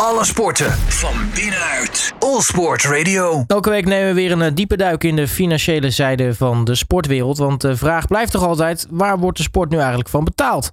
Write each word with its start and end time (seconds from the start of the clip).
Alle 0.00 0.24
sporten 0.24 0.70
van 0.72 1.14
binnenuit. 1.34 2.14
All 2.18 2.40
Sport 2.40 2.84
Radio. 2.84 3.44
Elke 3.46 3.70
week 3.70 3.84
nemen 3.84 4.06
we 4.08 4.14
weer 4.14 4.32
een 4.32 4.42
eh, 4.42 4.54
diepe 4.54 4.76
duik 4.76 5.04
in 5.04 5.16
de 5.16 5.28
financiële 5.28 5.90
zijde 5.90 6.34
van 6.34 6.64
de 6.64 6.74
sportwereld. 6.74 7.38
Want 7.38 7.60
de 7.60 7.76
vraag 7.76 8.06
blijft 8.06 8.32
toch 8.32 8.42
altijd: 8.42 8.86
waar 8.90 9.18
wordt 9.18 9.36
de 9.36 9.42
sport 9.42 9.70
nu 9.70 9.76
eigenlijk 9.76 10.08
van 10.08 10.24
betaald? 10.24 10.70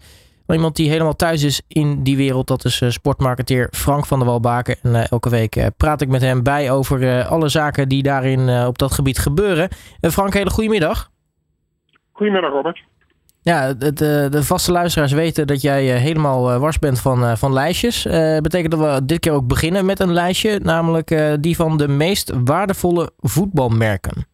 Iemand 0.47 0.75
die 0.75 0.89
helemaal 0.89 1.15
thuis 1.15 1.43
is 1.43 1.61
in 1.67 2.03
die 2.03 2.17
wereld, 2.17 2.47
dat 2.47 2.65
is 2.65 2.81
eh, 2.81 2.89
sportmarketeer 2.89 3.67
Frank 3.71 4.05
van 4.05 4.19
der 4.19 4.27
Walbaken. 4.27 4.75
En 4.81 4.95
eh, 4.95 5.11
elke 5.11 5.29
week 5.29 5.69
praat 5.77 6.01
ik 6.01 6.07
met 6.07 6.21
hem 6.21 6.43
bij 6.43 6.71
over 6.71 7.25
alle 7.25 7.49
zaken 7.49 7.89
die 7.89 8.03
daarin 8.03 8.65
op 8.65 8.77
dat 8.77 8.91
gebied 8.91 9.19
gebeuren. 9.19 9.69
Frank, 10.01 10.33
hele 10.33 10.49
goedemiddag. 10.49 11.11
Goedemiddag, 12.11 12.51
Robert. 12.51 12.83
Ja, 13.43 13.73
de, 13.73 13.93
de, 14.29 14.43
vaste 14.43 14.71
luisteraars 14.71 15.11
weten 15.11 15.47
dat 15.47 15.61
jij 15.61 15.83
helemaal 15.83 16.59
wars 16.59 16.79
bent 16.79 17.01
van, 17.01 17.37
van 17.37 17.53
lijstjes. 17.53 18.05
Uh, 18.05 18.37
betekent 18.37 18.71
dat 18.71 18.79
we 18.79 19.05
dit 19.05 19.19
keer 19.19 19.31
ook 19.31 19.47
beginnen 19.47 19.85
met 19.85 19.99
een 19.99 20.13
lijstje, 20.13 20.59
namelijk 20.59 21.37
die 21.39 21.55
van 21.55 21.77
de 21.77 21.87
meest 21.87 22.33
waardevolle 22.43 23.11
voetbalmerken. 23.17 24.25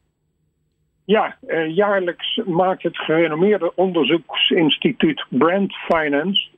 Ja, 1.05 1.35
eh, 1.47 1.75
jaarlijks 1.75 2.41
maakt 2.45 2.83
het 2.83 2.97
gerenommeerde 2.97 3.71
onderzoeksinstituut 3.75 5.25
Brand 5.29 5.73
Finance 5.73 6.49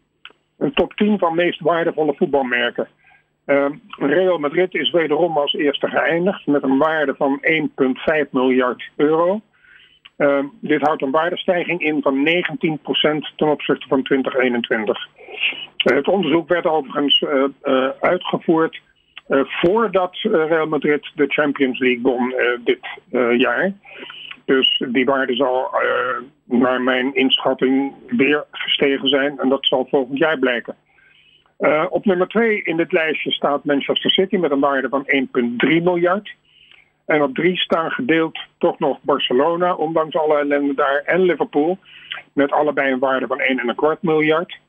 een 0.58 0.74
top 0.74 0.94
10 0.94 1.20
van 1.20 1.36
meest 1.36 1.60
waardevolle 1.60 2.14
voetbalmerken. 2.18 2.88
Real 3.98 4.38
Madrid 4.38 4.74
is 4.74 4.92
wederom 4.92 5.38
als 5.38 5.54
eerste 5.54 5.88
geëindigd 5.88 6.48
met 6.48 6.64
een 6.64 6.78
waarde 6.78 7.16
van 7.18 7.40
1,5 7.42 8.32
miljard 8.32 8.90
euro. 8.96 9.42
Uh, 10.22 10.40
dit 10.60 10.82
houdt 10.82 11.02
een 11.02 11.12
waardestijging 11.12 11.82
in 11.82 12.02
van 12.02 12.28
19% 12.28 13.36
ten 13.36 13.48
opzichte 13.48 13.88
van 13.88 14.04
2021. 14.04 15.08
Uh, 15.86 15.96
het 15.96 16.08
onderzoek 16.08 16.48
werd 16.48 16.66
overigens 16.66 17.22
uh, 17.22 17.90
uitgevoerd 18.00 18.82
voordat 19.46 20.16
Real 20.22 20.68
Madrid 20.68 21.12
de 21.16 21.26
Champions 21.28 21.80
League 21.80 22.02
won 22.02 22.34
dit 22.64 22.80
jaar. 23.38 23.74
Dus 24.46 24.84
die 24.88 25.06
waarde 25.06 25.36
zal 25.36 25.76
naar 26.46 26.82
mijn 26.82 27.16
inschatting 27.16 27.94
weer 28.08 28.46
gestegen 28.52 29.10
zijn. 29.10 29.40
En 29.40 29.50
dat 29.50 29.66
zal 29.66 29.88
volgend 29.90 30.18
jaar 30.18 30.40
blijken. 30.40 30.76
Op 31.90 32.06
nummer 32.06 32.28
2 32.28 32.64
in 32.64 32.78
dit 32.78 32.92
lijstje 32.92 33.32
staat 33.32 33.66
Manchester 33.66 34.12
City 34.12 34.36
met 34.36 34.52
een 34.52 34.60
waarde 34.60 34.90
van 34.90 35.06
1,3 35.06 35.84
miljard. 35.84 36.36
En 37.06 37.22
op 37.22 37.36
3 37.36 37.58
staan 37.58 37.92
gedeeld 37.92 38.40
toch 38.58 38.80
nog 38.80 39.00
Barcelona, 39.02 39.74
ondanks 39.74 40.16
alle 40.16 40.38
ellende 40.38 40.74
daar, 40.74 41.02
en 41.06 41.22
Liverpool. 41.22 41.78
Met 42.34 42.52
allebei 42.52 42.92
een 42.92 43.00
waarde 43.00 43.28
van 43.28 43.40
1,25 43.96 44.00
miljard. 44.02 44.60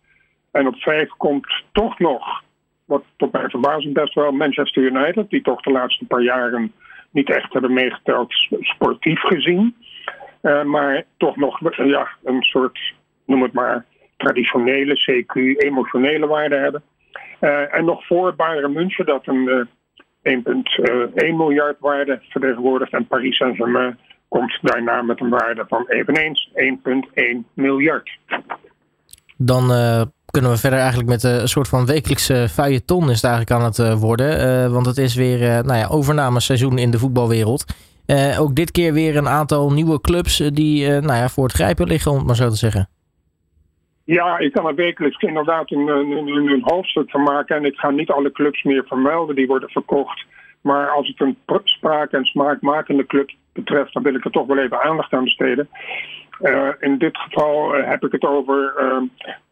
En 0.50 0.66
op 0.66 0.76
5 0.76 1.08
komt 1.08 1.62
toch 1.72 1.98
nog, 1.98 2.42
wat 2.84 3.04
tot 3.16 3.32
mijn 3.32 3.50
verbazing 3.50 3.94
best 3.94 4.14
wel, 4.14 4.32
Manchester 4.32 4.82
United. 4.82 5.30
Die 5.30 5.42
toch 5.42 5.60
de 5.60 5.70
laatste 5.70 6.04
paar 6.04 6.22
jaren 6.22 6.72
niet 7.10 7.30
echt 7.30 7.52
hebben 7.52 7.72
meegeteld 7.72 8.34
sportief 8.60 9.20
gezien. 9.20 9.76
Uh, 10.42 10.62
maar 10.62 11.04
toch 11.16 11.36
nog 11.36 11.60
uh, 11.60 11.86
ja, 11.86 12.08
een 12.24 12.42
soort, 12.42 12.94
noem 13.26 13.42
het 13.42 13.52
maar, 13.52 13.84
traditionele 14.16 14.94
CQ, 14.94 15.56
emotionele 15.56 16.26
waarde 16.26 16.56
hebben. 16.56 16.82
Uh, 17.40 17.74
en 17.74 17.84
nog 17.84 18.06
voor 18.06 18.34
Bayern 18.34 18.72
München, 18.72 19.06
dat 19.06 19.26
een 19.26 19.68
1,1 20.22 21.36
miljard 21.36 21.76
waarde 21.80 22.20
vertegenwoordigt. 22.28 22.92
En 22.92 23.06
Paris 23.06 23.36
Saint-Germain 23.36 23.98
komt 24.28 24.58
daarna 24.62 25.02
met 25.02 25.20
een 25.20 25.28
waarde 25.28 25.64
van 25.68 25.84
eveneens 25.88 26.50
1,1 26.54 27.54
miljard. 27.54 28.18
Dan 29.36 29.70
kunnen 30.32 30.50
we 30.50 30.56
verder 30.56 30.78
eigenlijk 30.78 31.08
met 31.08 31.22
een 31.22 31.48
soort 31.48 31.68
van 31.68 31.86
wekelijkse 31.86 32.48
feuilleton 32.50 33.10
is 33.10 33.22
het 33.22 33.30
eigenlijk 33.30 33.50
aan 33.50 33.64
het 33.64 33.78
eh, 33.78 34.00
worden. 34.00 34.72
Want 34.72 34.86
het 34.86 34.96
is 34.96 35.14
weer 35.14 35.40
uh, 35.40 35.48
nou 35.48 35.78
ja, 35.78 35.86
overnameseizoen 35.86 36.78
in 36.78 36.90
de 36.90 36.98
voetbalwereld. 36.98 37.64
Ook 38.38 38.54
dit 38.54 38.70
keer 38.70 38.92
weer 38.92 39.16
een 39.16 39.28
aantal 39.28 39.72
nieuwe 39.72 40.00
clubs 40.00 40.36
die 40.36 40.88
nou 40.88 41.14
ja, 41.14 41.28
voor 41.28 41.44
het 41.44 41.52
grijpen 41.52 41.86
liggen, 41.86 42.10
om 42.10 42.16
het 42.16 42.26
maar 42.26 42.36
zo 42.36 42.48
te 42.48 42.56
zeggen. 42.56 42.88
Ja, 44.04 44.38
ik 44.38 44.52
kan 44.52 44.66
er 44.66 44.74
wekelijks 44.74 45.22
inderdaad 45.22 45.70
een, 45.70 45.88
een, 45.88 46.26
een, 46.28 46.62
hoofdstuk 46.64 47.10
van 47.10 47.22
maken. 47.22 47.56
En 47.56 47.64
ik 47.64 47.78
ga 47.78 47.90
niet 47.90 48.10
alle 48.10 48.32
clubs 48.32 48.62
meer 48.62 48.84
vermelden, 48.86 49.36
die 49.36 49.46
worden 49.46 49.70
verkocht. 49.70 50.24
Maar 50.60 50.90
als 50.90 51.08
het 51.08 51.20
een 51.20 51.36
spraak- 51.64 52.12
en 52.12 52.24
smaakmakende 52.24 53.06
club 53.06 53.30
betreft, 53.52 53.92
dan 53.92 54.02
wil 54.02 54.14
ik 54.14 54.24
er 54.24 54.30
toch 54.30 54.46
wel 54.46 54.58
even 54.58 54.82
aandacht 54.82 55.12
aan 55.12 55.24
besteden. 55.24 55.68
Uh, 56.40 56.68
in 56.80 56.98
dit 56.98 57.16
geval 57.16 57.78
uh, 57.78 57.88
heb 57.88 58.04
ik 58.04 58.12
het 58.12 58.24
over 58.24 58.74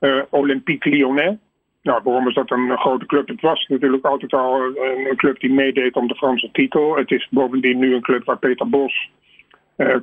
uh, 0.01 0.23
Olympique 0.31 0.91
Lyonnais. 0.91 1.37
Nou, 1.83 2.01
waarom 2.05 2.29
is 2.29 2.35
dat 2.35 2.51
een 2.51 2.79
grote 2.79 3.07
club? 3.07 3.29
Het 3.29 3.41
was 3.41 3.67
natuurlijk 3.69 4.05
altijd 4.05 4.33
al 4.33 4.63
een 5.09 5.17
club 5.17 5.41
die 5.41 5.53
meedeed 5.53 5.95
om 5.95 6.09
de 6.09 6.15
Franse 6.15 6.51
titel. 6.53 6.97
Het 6.97 7.11
is 7.11 7.29
bovendien 7.31 7.79
nu 7.79 7.95
een 7.95 8.01
club 8.01 8.25
waar 8.25 8.39
Peter 8.39 8.69
Bos 8.69 9.11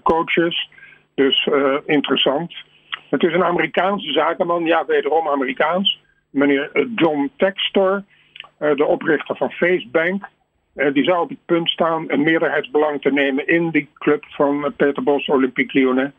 coach 0.03 0.35
is. 0.35 0.69
Dus 1.15 1.49
interessant. 1.85 2.55
Het 3.09 3.23
is 3.23 3.33
een 3.33 3.43
Amerikaanse 3.43 4.11
zakenman, 4.11 4.65
ja, 4.65 4.85
wederom 4.85 5.27
Amerikaans. 5.27 5.99
Meneer 6.29 6.87
John 6.95 7.31
Textor, 7.37 8.03
de 8.57 8.85
oprichter 8.85 9.35
van 9.35 9.51
Facebank. 9.51 10.25
die 10.93 11.03
zou 11.03 11.21
op 11.21 11.29
het 11.29 11.45
punt 11.45 11.69
staan 11.69 12.03
een 12.07 12.23
meerderheidsbelang 12.23 13.01
te 13.01 13.11
nemen 13.11 13.47
in 13.47 13.69
die 13.69 13.89
club 13.93 14.25
van 14.25 14.73
Peter 14.75 15.03
Bos, 15.03 15.27
Olympique 15.27 15.79
Lyonnais. 15.79 16.11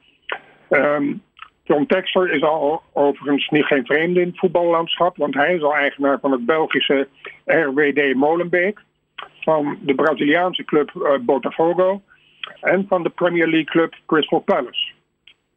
Um, 0.70 1.22
John 1.68 1.86
Textor 1.86 2.30
is 2.30 2.42
al 2.42 2.82
overigens 2.92 3.48
niet 3.48 3.64
geen 3.64 3.86
vreemde 3.86 4.20
in 4.20 4.26
het 4.26 4.38
voetballandschap, 4.38 5.16
want 5.16 5.34
hij 5.34 5.54
is 5.54 5.62
al 5.62 5.74
eigenaar 5.74 6.18
van 6.20 6.32
het 6.32 6.46
Belgische 6.46 7.08
RWD 7.44 8.14
Molenbeek, 8.14 8.80
van 9.40 9.78
de 9.80 9.94
Braziliaanse 9.94 10.64
club 10.64 11.18
Botafogo 11.20 12.02
en 12.60 12.86
van 12.88 13.02
de 13.02 13.08
Premier 13.08 13.46
League 13.46 13.64
club 13.64 13.94
Crystal 14.06 14.40
Palace. 14.40 14.96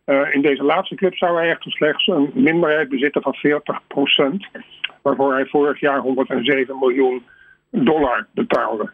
Uh, 0.06 0.34
in 0.36 0.42
deze 0.42 0.64
laatste 0.64 0.96
club 0.96 1.16
zou 1.16 1.38
hij 1.38 1.50
echter 1.50 1.72
slechts 1.72 2.08
een 2.08 2.32
minderheid 2.34 2.90
bezitten 2.90 3.22
van 3.22 3.36
40%, 3.36 4.62
waarvoor 5.02 5.34
hij 5.34 5.46
vorig 5.46 5.80
jaar 5.80 6.00
107 6.00 6.80
miljoen 6.80 7.24
dollar 7.70 8.28
betaalde. 8.34 8.92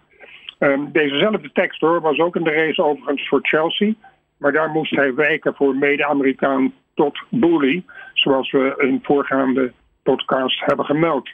Um, 0.60 0.92
dezezelfde 0.92 1.52
Textor 1.52 2.02
was 2.02 2.20
ook 2.20 2.36
in 2.36 2.44
de 2.44 2.52
race 2.52 2.84
overigens 2.84 3.28
voor 3.28 3.40
Chelsea. 3.42 3.94
Maar 4.38 4.52
daar 4.52 4.70
moest 4.70 4.96
hij 4.96 5.14
wijken 5.14 5.56
voor 5.56 5.76
mede-Amerikaan 5.76 6.74
Todd 6.94 7.24
Booley, 7.30 7.84
zoals 8.14 8.52
we 8.52 8.74
in 8.78 9.00
voorgaande 9.04 9.72
podcast 10.04 10.66
hebben 10.66 10.86
gemeld. 10.86 11.30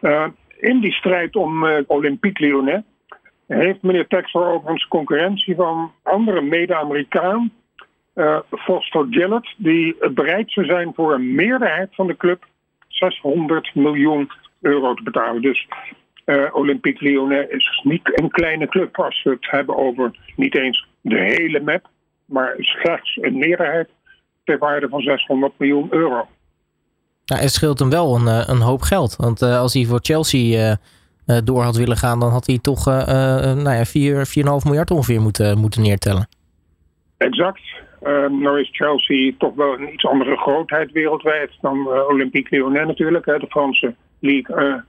Uh, 0.00 0.26
in 0.58 0.80
die 0.80 0.92
strijd 0.92 1.36
om 1.36 1.64
uh, 1.64 1.78
Olympique 1.86 2.46
Lyonnais 2.46 2.82
heeft 3.46 3.82
meneer 3.82 4.06
Textor 4.06 4.46
overigens 4.46 4.88
concurrentie 4.88 5.54
van 5.54 5.92
andere 6.02 6.40
mede-Amerikaan, 6.40 7.52
uh, 8.16 8.38
Foster 8.50 9.06
Gillett, 9.10 9.54
die 9.56 10.10
bereid 10.10 10.52
zou 10.52 10.66
zijn 10.66 10.92
voor 10.94 11.14
een 11.14 11.34
meerderheid 11.34 11.94
van 11.94 12.06
de 12.06 12.16
club 12.16 12.44
600 12.88 13.74
miljoen 13.74 14.30
euro 14.60 14.94
te 14.94 15.02
betalen. 15.02 15.42
Dus 15.42 15.68
Olympique 16.52 17.04
Lyonnais 17.04 17.48
is 17.48 17.80
niet 17.82 18.20
een 18.20 18.30
kleine 18.30 18.68
club 18.68 18.98
als 18.98 19.22
we 19.22 19.30
het 19.30 19.50
hebben 19.50 19.76
over 19.76 20.10
niet 20.36 20.56
eens 20.56 20.88
de 21.00 21.18
hele 21.18 21.60
map, 21.60 21.88
maar 22.24 22.54
slechts 22.58 23.18
een 23.20 23.38
meerderheid 23.38 23.88
ter 24.44 24.58
waarde 24.58 24.88
van 24.88 25.00
600 25.00 25.52
miljoen 25.58 25.86
euro. 25.90 26.26
Nou, 27.26 27.40
het 27.42 27.52
scheelt 27.52 27.78
hem 27.78 27.90
wel 27.90 28.14
een, 28.14 28.28
eh, 28.28 28.48
een 28.48 28.60
hoop 28.60 28.82
geld. 28.82 29.16
Want 29.16 29.42
uh, 29.42 29.60
als 29.60 29.74
hij 29.74 29.84
voor 29.84 29.98
Chelsea 30.02 30.78
uh, 31.26 31.38
door 31.44 31.62
had 31.62 31.76
willen 31.76 31.96
gaan, 31.96 32.20
dan 32.20 32.30
had 32.30 32.46
hij 32.46 32.58
toch 32.58 32.88
uh, 32.88 32.94
nou 33.54 33.70
ja, 33.70 33.84
4, 33.84 34.26
4,5 34.26 34.32
miljard 34.64 34.90
ongeveer 34.90 35.20
moeten, 35.20 35.58
moeten 35.58 35.82
neertellen. 35.82 36.28
Exact. 37.16 37.60
nou 38.28 38.60
is 38.60 38.68
Chelsea 38.72 39.32
toch 39.38 39.54
wel 39.54 39.72
een 39.72 39.92
iets 39.92 40.06
andere 40.06 40.36
grootheid 40.36 40.92
wereldwijd 40.92 41.50
dan 41.60 41.88
Olympique 42.08 42.56
Lyonnais 42.56 42.86
natuurlijk. 42.86 43.26
Hè. 43.26 43.38
De 43.38 43.46
Franse 43.46 43.94
League 44.20 44.82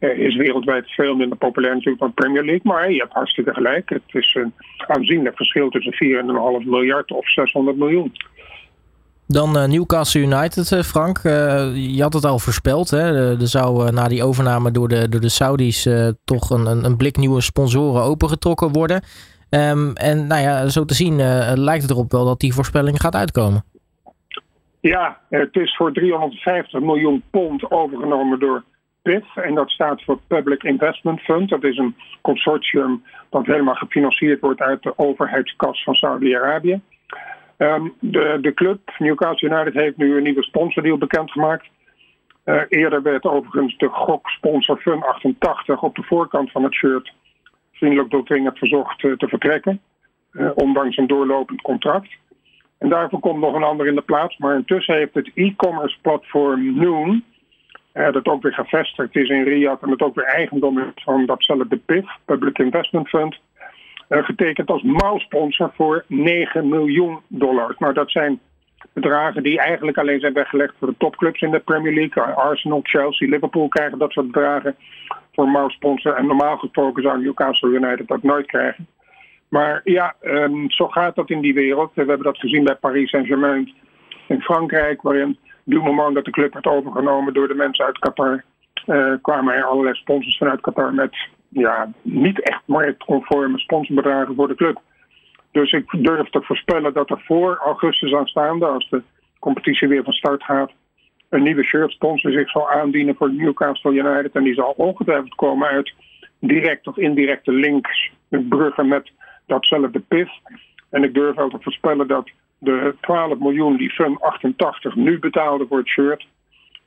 is 0.00 0.36
wereldwijd 0.36 0.90
veel 0.90 1.14
minder 1.14 1.38
populair 1.38 1.74
natuurlijk 1.74 2.00
dan 2.00 2.14
Premier 2.14 2.44
League. 2.44 2.72
Maar 2.72 2.92
je 2.92 2.98
hebt 2.98 3.12
hartstikke 3.12 3.54
gelijk. 3.54 3.88
Het 3.88 4.02
is 4.06 4.34
een 4.34 4.52
aanzienlijk 4.86 5.36
verschil 5.36 5.68
tussen 5.68 5.94
4,5 6.62 6.68
miljard 6.68 7.10
of 7.12 7.30
600 7.30 7.76
miljoen. 7.76 8.12
Dan 9.26 9.56
uh, 9.56 9.64
Newcastle 9.64 10.20
United, 10.20 10.70
uh, 10.70 10.82
Frank. 10.82 11.18
Uh, 11.18 11.32
je 11.74 12.02
had 12.02 12.12
het 12.12 12.24
al 12.24 12.38
voorspeld. 12.38 12.90
Hè? 12.90 13.38
Er 13.40 13.48
zou 13.48 13.92
na 13.92 14.08
die 14.08 14.24
overname 14.24 14.70
door 14.70 14.88
de, 14.88 15.08
door 15.08 15.20
de 15.20 15.28
Saudis 15.28 15.88
toch 16.24 16.50
een, 16.50 16.84
een, 16.84 16.96
blik 16.96 17.16
nieuwe 17.16 17.40
sponsoren 17.40 18.02
opengetrokken 18.02 18.72
worden. 18.72 19.02
Um, 19.50 19.92
en 19.94 20.26
nou 20.26 20.42
ja, 20.42 20.68
zo 20.68 20.84
te 20.84 20.94
zien 20.94 21.16
lijkt 21.54 21.82
het 21.82 21.90
erop 21.90 22.12
wel 22.12 22.24
dat 22.24 22.40
die 22.40 22.54
voorspelling 22.54 23.00
gaat 23.00 23.14
uitkomen. 23.14 23.64
Ja, 24.80 25.18
het 25.28 25.56
is 25.56 25.76
voor 25.76 25.92
350 25.92 26.80
miljoen 26.80 27.22
pond 27.30 27.70
overgenomen 27.70 28.38
door 28.38 28.64
PIF. 29.02 29.36
En 29.36 29.54
dat 29.54 29.70
staat 29.70 30.02
voor 30.02 30.18
Public 30.26 30.62
Investment 30.62 31.20
Fund. 31.20 31.48
Dat 31.48 31.64
is 31.64 31.76
een 31.76 31.96
consortium 32.20 33.02
dat 33.30 33.46
helemaal 33.46 33.74
gefinancierd 33.74 34.40
wordt 34.40 34.60
uit 34.60 34.82
de 34.82 34.92
overheidskas 34.98 35.82
van 35.82 35.94
Saudi-Arabië. 35.94 36.80
Um, 37.58 37.94
de, 37.98 38.38
de 38.40 38.54
club, 38.54 38.80
Newcastle 38.98 39.48
United, 39.48 39.74
heeft 39.74 39.96
nu 39.96 40.16
een 40.16 40.22
nieuwe 40.22 40.42
sponsordeal 40.42 40.98
bekendgemaakt. 40.98 41.66
Uh, 42.44 42.62
eerder 42.68 43.02
werd 43.02 43.24
overigens 43.24 43.76
de 43.76 43.88
goksponsor 43.88 44.76
Fun 44.76 45.02
88 45.02 45.82
op 45.82 45.94
de 45.94 46.02
voorkant 46.02 46.50
van 46.50 46.62
het 46.62 46.74
shirt 46.74 47.12
vriendelijk 47.80 48.10
doordringend 48.10 48.58
verzocht 48.58 49.02
uh, 49.02 49.16
te 49.16 49.28
vertrekken, 49.28 49.80
uh, 50.32 50.50
ondanks 50.54 50.96
een 50.96 51.06
doorlopend 51.06 51.60
contract. 51.60 52.08
En 52.78 52.88
daarvoor 52.88 53.20
komt 53.20 53.40
nog 53.40 53.54
een 53.54 53.62
ander 53.62 53.86
in 53.86 53.94
de 53.94 54.00
plaats, 54.00 54.38
maar 54.38 54.54
intussen 54.54 54.94
heeft 54.94 55.14
het 55.14 55.30
e-commerce 55.34 55.96
platform 56.00 56.74
Noon, 56.74 57.24
dat 57.92 58.26
ook 58.26 58.42
weer 58.42 58.52
gevestigd 58.52 59.16
is 59.16 59.28
in 59.28 59.42
Riyadh 59.42 59.82
en 59.82 59.90
het 59.90 60.02
ook 60.02 60.14
weer 60.14 60.24
eigendom 60.24 60.78
is 60.78 61.02
van 61.04 61.26
datzelfde 61.26 61.76
PIF, 61.76 62.06
Public 62.24 62.58
Investment 62.58 63.08
Fund, 63.08 63.38
getekend 64.08 64.70
als 64.70 64.82
mouwsponsor 64.82 65.72
voor 65.74 66.04
9 66.06 66.68
miljoen 66.68 67.18
dollar. 67.28 67.74
Nou, 67.78 67.92
dat 67.92 68.10
zijn 68.10 68.40
bedragen 68.92 69.42
die 69.42 69.60
eigenlijk 69.60 69.98
alleen 69.98 70.20
zijn 70.20 70.32
weggelegd 70.32 70.74
voor 70.78 70.88
de 70.88 70.94
topclubs 70.98 71.40
in 71.40 71.50
de 71.50 71.58
Premier 71.58 71.94
League. 71.94 72.22
Arsenal, 72.22 72.80
Chelsea, 72.82 73.28
Liverpool 73.28 73.68
krijgen 73.68 73.98
dat 73.98 74.12
soort 74.12 74.26
bedragen 74.26 74.76
voor. 75.46 76.16
En 76.16 76.26
normaal 76.26 76.56
gesproken 76.56 77.02
zou 77.02 77.22
Newcastle 77.22 77.70
United 77.70 78.08
dat 78.08 78.22
nooit 78.22 78.46
krijgen. 78.46 78.86
Maar 79.48 79.80
ja, 79.84 80.14
um, 80.22 80.70
zo 80.70 80.88
gaat 80.88 81.14
dat 81.14 81.30
in 81.30 81.40
die 81.40 81.54
wereld. 81.54 81.90
We 81.94 82.04
hebben 82.04 82.22
dat 82.22 82.38
gezien 82.38 82.64
bij 82.64 82.74
Paris 82.74 83.10
Saint-Germain 83.10 83.74
in 84.28 84.40
Frankrijk, 84.40 85.02
waarin 85.02 85.38
du 85.64 85.80
moment 85.80 86.14
dat 86.14 86.24
de 86.24 86.30
club 86.30 86.52
werd 86.52 86.66
overgenomen 86.66 87.34
door 87.34 87.48
de 87.48 87.54
mensen 87.54 87.84
uit 87.84 87.98
Qatar, 87.98 88.44
uh, 88.86 89.14
kwamen 89.22 89.54
er 89.54 89.64
allerlei 89.64 89.94
sponsors 89.94 90.36
vanuit 90.36 90.60
Qatar 90.60 90.94
met 90.94 91.16
ja, 91.48 91.92
niet 92.02 92.42
echt 92.42 92.62
marktconforme 92.64 93.58
sponsorbedragen 93.58 94.34
voor 94.34 94.48
de 94.48 94.54
club. 94.54 94.80
Dus 95.52 95.72
ik 95.72 96.04
durf 96.04 96.30
te 96.30 96.42
voorspellen 96.42 96.92
dat 96.92 97.10
er 97.10 97.22
voor 97.24 97.56
augustus 97.64 98.14
aanstaande, 98.14 98.66
als 98.66 98.88
de 98.90 99.02
competitie 99.38 99.88
weer 99.88 100.04
van 100.04 100.12
start 100.12 100.42
gaat, 100.42 100.72
een 101.30 101.42
nieuwe 101.42 101.64
shirtsponsor 101.64 102.32
zich 102.32 102.50
zal 102.50 102.70
aandienen 102.70 103.14
voor 103.14 103.32
Newcastle 103.32 103.92
United. 103.92 104.32
En 104.32 104.42
die 104.42 104.54
zal 104.54 104.74
ongetwijfeld 104.76 105.34
komen 105.34 105.68
uit 105.68 105.92
direct 106.38 106.86
of 106.86 106.96
indirecte 106.96 107.52
links, 107.52 108.10
bruggen 108.28 108.88
met 108.88 109.10
datzelfde 109.46 110.00
PIF. 110.00 110.30
En 110.90 111.04
ik 111.04 111.14
durf 111.14 111.36
wel 111.36 111.48
te 111.48 111.58
voorspellen 111.60 112.08
dat 112.08 112.30
de 112.58 112.94
12 113.00 113.38
miljoen 113.38 113.76
die 113.76 113.90
Fun 113.90 114.18
88 114.20 114.94
nu 114.94 115.18
betaalde 115.18 115.66
voor 115.68 115.78
het 115.78 115.88
shirt, 115.88 116.26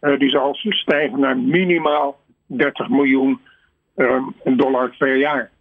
uh, 0.02 0.20
die 0.20 0.30
zal 0.30 0.56
stijgen 0.56 1.20
naar 1.20 1.38
minimaal 1.38 2.20
30 2.46 2.90
miljoen 2.90 3.40
uh, 3.96 4.28
dollar 4.44 4.96
per 4.98 5.18
jaar. 5.18 5.52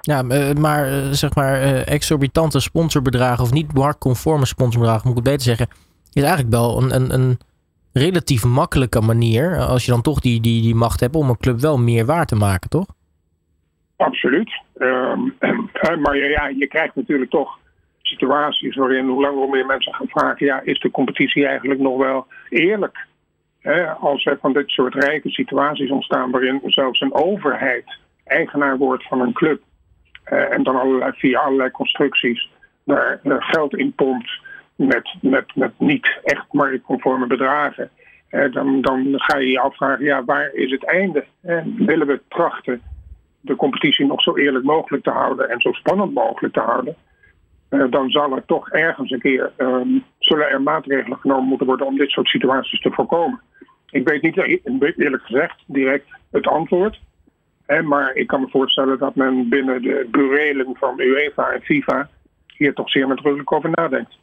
Ja, 0.00 0.22
eh, 0.28 0.54
maar 0.54 0.86
zeg 1.14 1.34
maar 1.34 1.60
exorbitante 1.82 2.60
sponsorbedragen 2.60 3.44
of 3.44 3.52
niet 3.52 3.74
marktconforme 3.74 4.46
sponsorbedragen, 4.46 5.08
moet 5.08 5.18
ik 5.18 5.24
beter 5.24 5.40
zeggen, 5.40 5.68
is 6.12 6.22
eigenlijk 6.22 6.54
wel 6.54 6.82
een, 6.82 6.94
een, 6.94 7.14
een 7.14 7.38
relatief 7.98 8.44
makkelijke 8.44 9.00
manier, 9.00 9.56
als 9.56 9.84
je 9.84 9.90
dan 9.90 10.02
toch 10.02 10.20
die, 10.20 10.40
die, 10.40 10.62
die 10.62 10.74
macht 10.74 11.00
hebt 11.00 11.14
om 11.14 11.28
een 11.28 11.36
club 11.36 11.60
wel 11.60 11.78
meer 11.78 12.06
waar 12.06 12.26
te 12.26 12.36
maken, 12.36 12.70
toch? 12.70 12.86
Absoluut. 13.96 14.60
Um, 14.78 15.34
maar 16.02 16.16
ja, 16.16 16.48
je 16.48 16.66
krijgt 16.68 16.94
natuurlijk 16.94 17.30
toch 17.30 17.58
situaties 18.02 18.76
waarin 18.76 19.08
hoe 19.08 19.20
langer 19.20 19.38
hoe 19.38 19.50
meer 19.50 19.66
mensen 19.66 19.94
gaan 19.94 20.08
vragen, 20.08 20.46
ja, 20.46 20.60
is 20.60 20.80
de 20.80 20.90
competitie 20.90 21.46
eigenlijk 21.46 21.80
nog 21.80 21.96
wel 21.96 22.26
eerlijk? 22.48 23.06
als 24.00 24.24
er 24.24 24.38
van 24.40 24.52
dit 24.52 24.68
soort 24.70 24.94
rijke 24.94 25.30
situaties 25.30 25.90
ontstaan 25.90 26.30
waarin 26.30 26.60
zelfs 26.64 27.00
een 27.00 27.14
overheid 27.14 27.98
eigenaar 28.24 28.78
wordt 28.78 29.08
van 29.08 29.20
een 29.20 29.32
club 29.32 29.60
uh, 30.32 30.52
en 30.52 30.62
dan 30.62 30.80
allerlei, 30.80 31.12
via 31.14 31.40
allerlei 31.40 31.70
constructies 31.70 32.48
daar 32.84 33.20
geld 33.24 33.76
in 33.76 33.92
pompt 33.92 34.30
met, 34.78 35.14
met, 35.20 35.56
met 35.56 35.72
niet 35.78 36.20
echt 36.22 36.52
marktconforme 36.52 37.26
bedragen. 37.26 37.90
Eh, 38.28 38.52
dan, 38.52 38.80
dan 38.80 39.12
ga 39.16 39.38
je 39.38 39.50
je 39.50 39.60
afvragen, 39.60 40.04
ja, 40.04 40.24
waar 40.24 40.52
is 40.52 40.70
het 40.70 40.84
einde? 40.84 41.24
En 41.42 41.74
willen 41.86 42.06
we 42.06 42.20
trachten 42.28 42.82
de 43.40 43.56
competitie 43.56 44.06
nog 44.06 44.22
zo 44.22 44.36
eerlijk 44.36 44.64
mogelijk 44.64 45.04
te 45.04 45.10
houden 45.10 45.50
en 45.50 45.60
zo 45.60 45.72
spannend 45.72 46.14
mogelijk 46.14 46.54
te 46.54 46.60
houden? 46.60 46.96
Uh, 47.70 47.84
dan 47.90 48.10
zal 48.10 48.36
er 48.36 48.44
toch 48.44 48.70
ergens 48.70 49.10
een 49.10 49.20
keer 49.20 49.52
um, 49.56 50.04
zullen 50.18 50.48
er 50.48 50.62
maatregelen 50.62 51.18
genomen 51.18 51.48
moeten 51.48 51.66
worden 51.66 51.86
om 51.86 51.96
dit 51.96 52.10
soort 52.10 52.28
situaties 52.28 52.80
te 52.80 52.90
voorkomen. 52.90 53.40
Ik 53.90 54.08
weet 54.08 54.22
niet 54.22 54.36
eerlijk 54.96 55.22
gezegd 55.22 55.62
direct 55.66 56.06
het 56.30 56.46
antwoord. 56.46 57.00
Maar 57.84 58.14
ik 58.14 58.26
kan 58.26 58.40
me 58.40 58.48
voorstellen 58.48 58.98
dat 58.98 59.14
men 59.14 59.48
binnen 59.48 59.82
de 59.82 60.08
burelen 60.10 60.76
van 60.76 61.00
UEFA 61.00 61.50
en 61.50 61.60
FIFA 61.60 62.08
hier 62.46 62.74
toch 62.74 62.90
zeer 62.90 63.08
nadrukkelijk 63.08 63.52
over 63.52 63.70
nadenkt. 63.70 64.18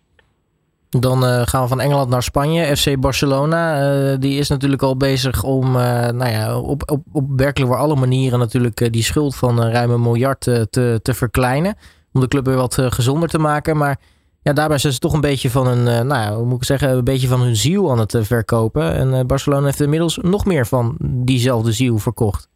Dan 1.00 1.24
uh, 1.24 1.42
gaan 1.42 1.62
we 1.62 1.68
van 1.68 1.82
Engeland 1.82 2.10
naar 2.10 2.24
Spanje. 2.24 2.76
FC 2.78 3.00
Barcelona, 3.00 3.92
uh, 3.92 4.16
die 4.20 4.38
is 4.40 4.50
natuurlijk 4.50 4.82
al 4.82 4.98
bezig 4.98 5.44
om, 5.44 5.66
uh, 5.66 6.10
nou 6.10 6.32
ja, 6.32 6.60
op, 6.60 6.92
op, 6.92 7.02
op 7.12 7.24
werkelijk 7.36 7.72
voor 7.72 7.82
alle 7.82 7.96
manieren 7.96 8.40
natuurlijk 8.40 8.92
die 8.94 9.04
schuld 9.04 9.36
van 9.36 9.62
ruim 9.62 9.92
een 9.92 10.02
miljard 10.02 10.42
te, 10.42 11.00
te 11.02 11.14
verkleinen. 11.14 11.76
Om 12.14 12.22
de 12.22 12.28
club 12.28 12.46
weer 12.46 12.56
wat 12.56 12.82
gezonder 12.82 13.30
te 13.30 13.40
maken. 13.40 13.78
Maar 13.78 14.00
ja, 14.42 14.54
daarbij 14.54 14.78
zijn 14.78 14.94
ze 14.94 15.00
toch 15.00 15.14
een 15.14 15.22
beetje 15.22 15.50
van 15.50 15.68
hun, 15.68 15.84
nou 15.84 16.22
ja, 16.22 16.36
hoe 16.36 16.46
moet 16.46 16.58
ik 16.58 16.64
zeggen, 16.64 16.90
een 16.90 17.04
beetje 17.04 17.28
van 17.28 17.42
hun 17.42 17.56
ziel 17.56 17.92
aan 17.92 18.00
het 18.00 18.18
verkopen. 18.22 18.96
En 18.96 19.28
Barcelona 19.28 19.66
heeft 19.66 19.82
inmiddels 19.82 20.18
nog 20.18 20.46
meer 20.46 20.66
van 20.66 20.96
diezelfde 21.00 21.72
ziel 21.72 21.98
verkocht. 21.98 22.50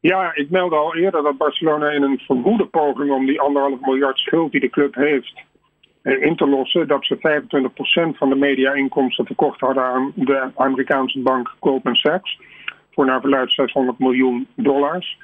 Ja, 0.00 0.34
ik 0.34 0.50
meldde 0.50 0.76
al 0.76 0.96
eerder 0.96 1.22
dat 1.22 1.36
Barcelona 1.36 1.90
in 1.90 2.02
een 2.02 2.18
verwoede 2.18 2.66
poging 2.66 3.10
om 3.10 3.26
die 3.26 3.40
anderhalf 3.40 3.80
miljard 3.80 4.18
schuld 4.18 4.52
die 4.52 4.60
de 4.60 4.70
club 4.70 4.94
heeft 4.94 5.46
in 6.16 6.36
te 6.36 6.46
lossen 6.46 6.88
dat 6.88 7.04
ze 7.04 7.16
25% 8.14 8.16
van 8.16 8.28
de 8.28 8.36
media-inkomsten 8.36 9.26
verkocht 9.26 9.60
hadden 9.60 9.82
aan 9.82 10.12
de 10.14 10.50
Amerikaanse 10.54 11.20
bank 11.20 11.54
Goldman 11.60 11.94
Sachs. 11.94 12.38
Voor 12.90 13.06
naar 13.06 13.20
verluid 13.20 13.52
600 13.52 13.98
miljoen 13.98 14.46
dollars. 14.54 15.18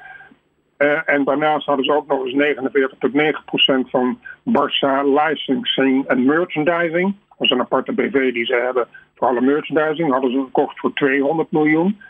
Uh, 0.79 1.01
en 1.05 1.25
daarnaast 1.25 1.67
hadden 1.67 1.85
ze 1.85 1.93
ook 1.93 2.07
nog 2.07 2.25
eens 2.25 2.35
49 2.35 2.99
tot 2.99 3.13
9 3.13 3.45
procent 3.45 3.91
van 3.91 4.19
Barça 4.51 5.05
licensing 5.05 6.07
en 6.07 6.25
merchandising. 6.25 7.15
Dat 7.29 7.39
is 7.39 7.51
een 7.51 7.61
aparte 7.61 7.93
BV 7.93 8.33
die 8.33 8.45
ze 8.45 8.55
hebben 8.55 8.87
voor 9.15 9.29
alle 9.29 9.41
merchandising. 9.41 10.11
Hadden 10.11 10.31
ze 10.31 10.43
gekocht 10.45 10.79
voor 10.79 10.93
200 10.93 11.51
miljoen. 11.51 12.01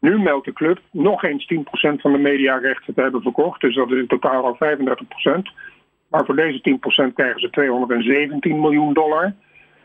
Nu 0.00 0.18
meldt 0.18 0.44
de 0.44 0.52
club 0.52 0.80
nog 0.90 1.24
eens 1.24 1.46
10 1.46 1.62
procent 1.62 2.00
van 2.00 2.12
de 2.12 2.18
mediarechten 2.18 2.94
te 2.94 3.00
hebben 3.00 3.22
verkocht. 3.22 3.60
Dus 3.60 3.74
dat 3.74 3.90
is 3.90 3.98
in 3.98 4.06
totaal 4.06 4.44
al 4.44 4.54
35 4.54 5.08
procent. 5.08 5.50
Maar 6.08 6.24
voor 6.24 6.36
deze 6.36 6.78
10% 7.08 7.12
krijgen 7.14 7.40
ze 7.40 7.50
217 7.50 8.60
miljoen 8.60 8.92
dollar. 8.92 9.34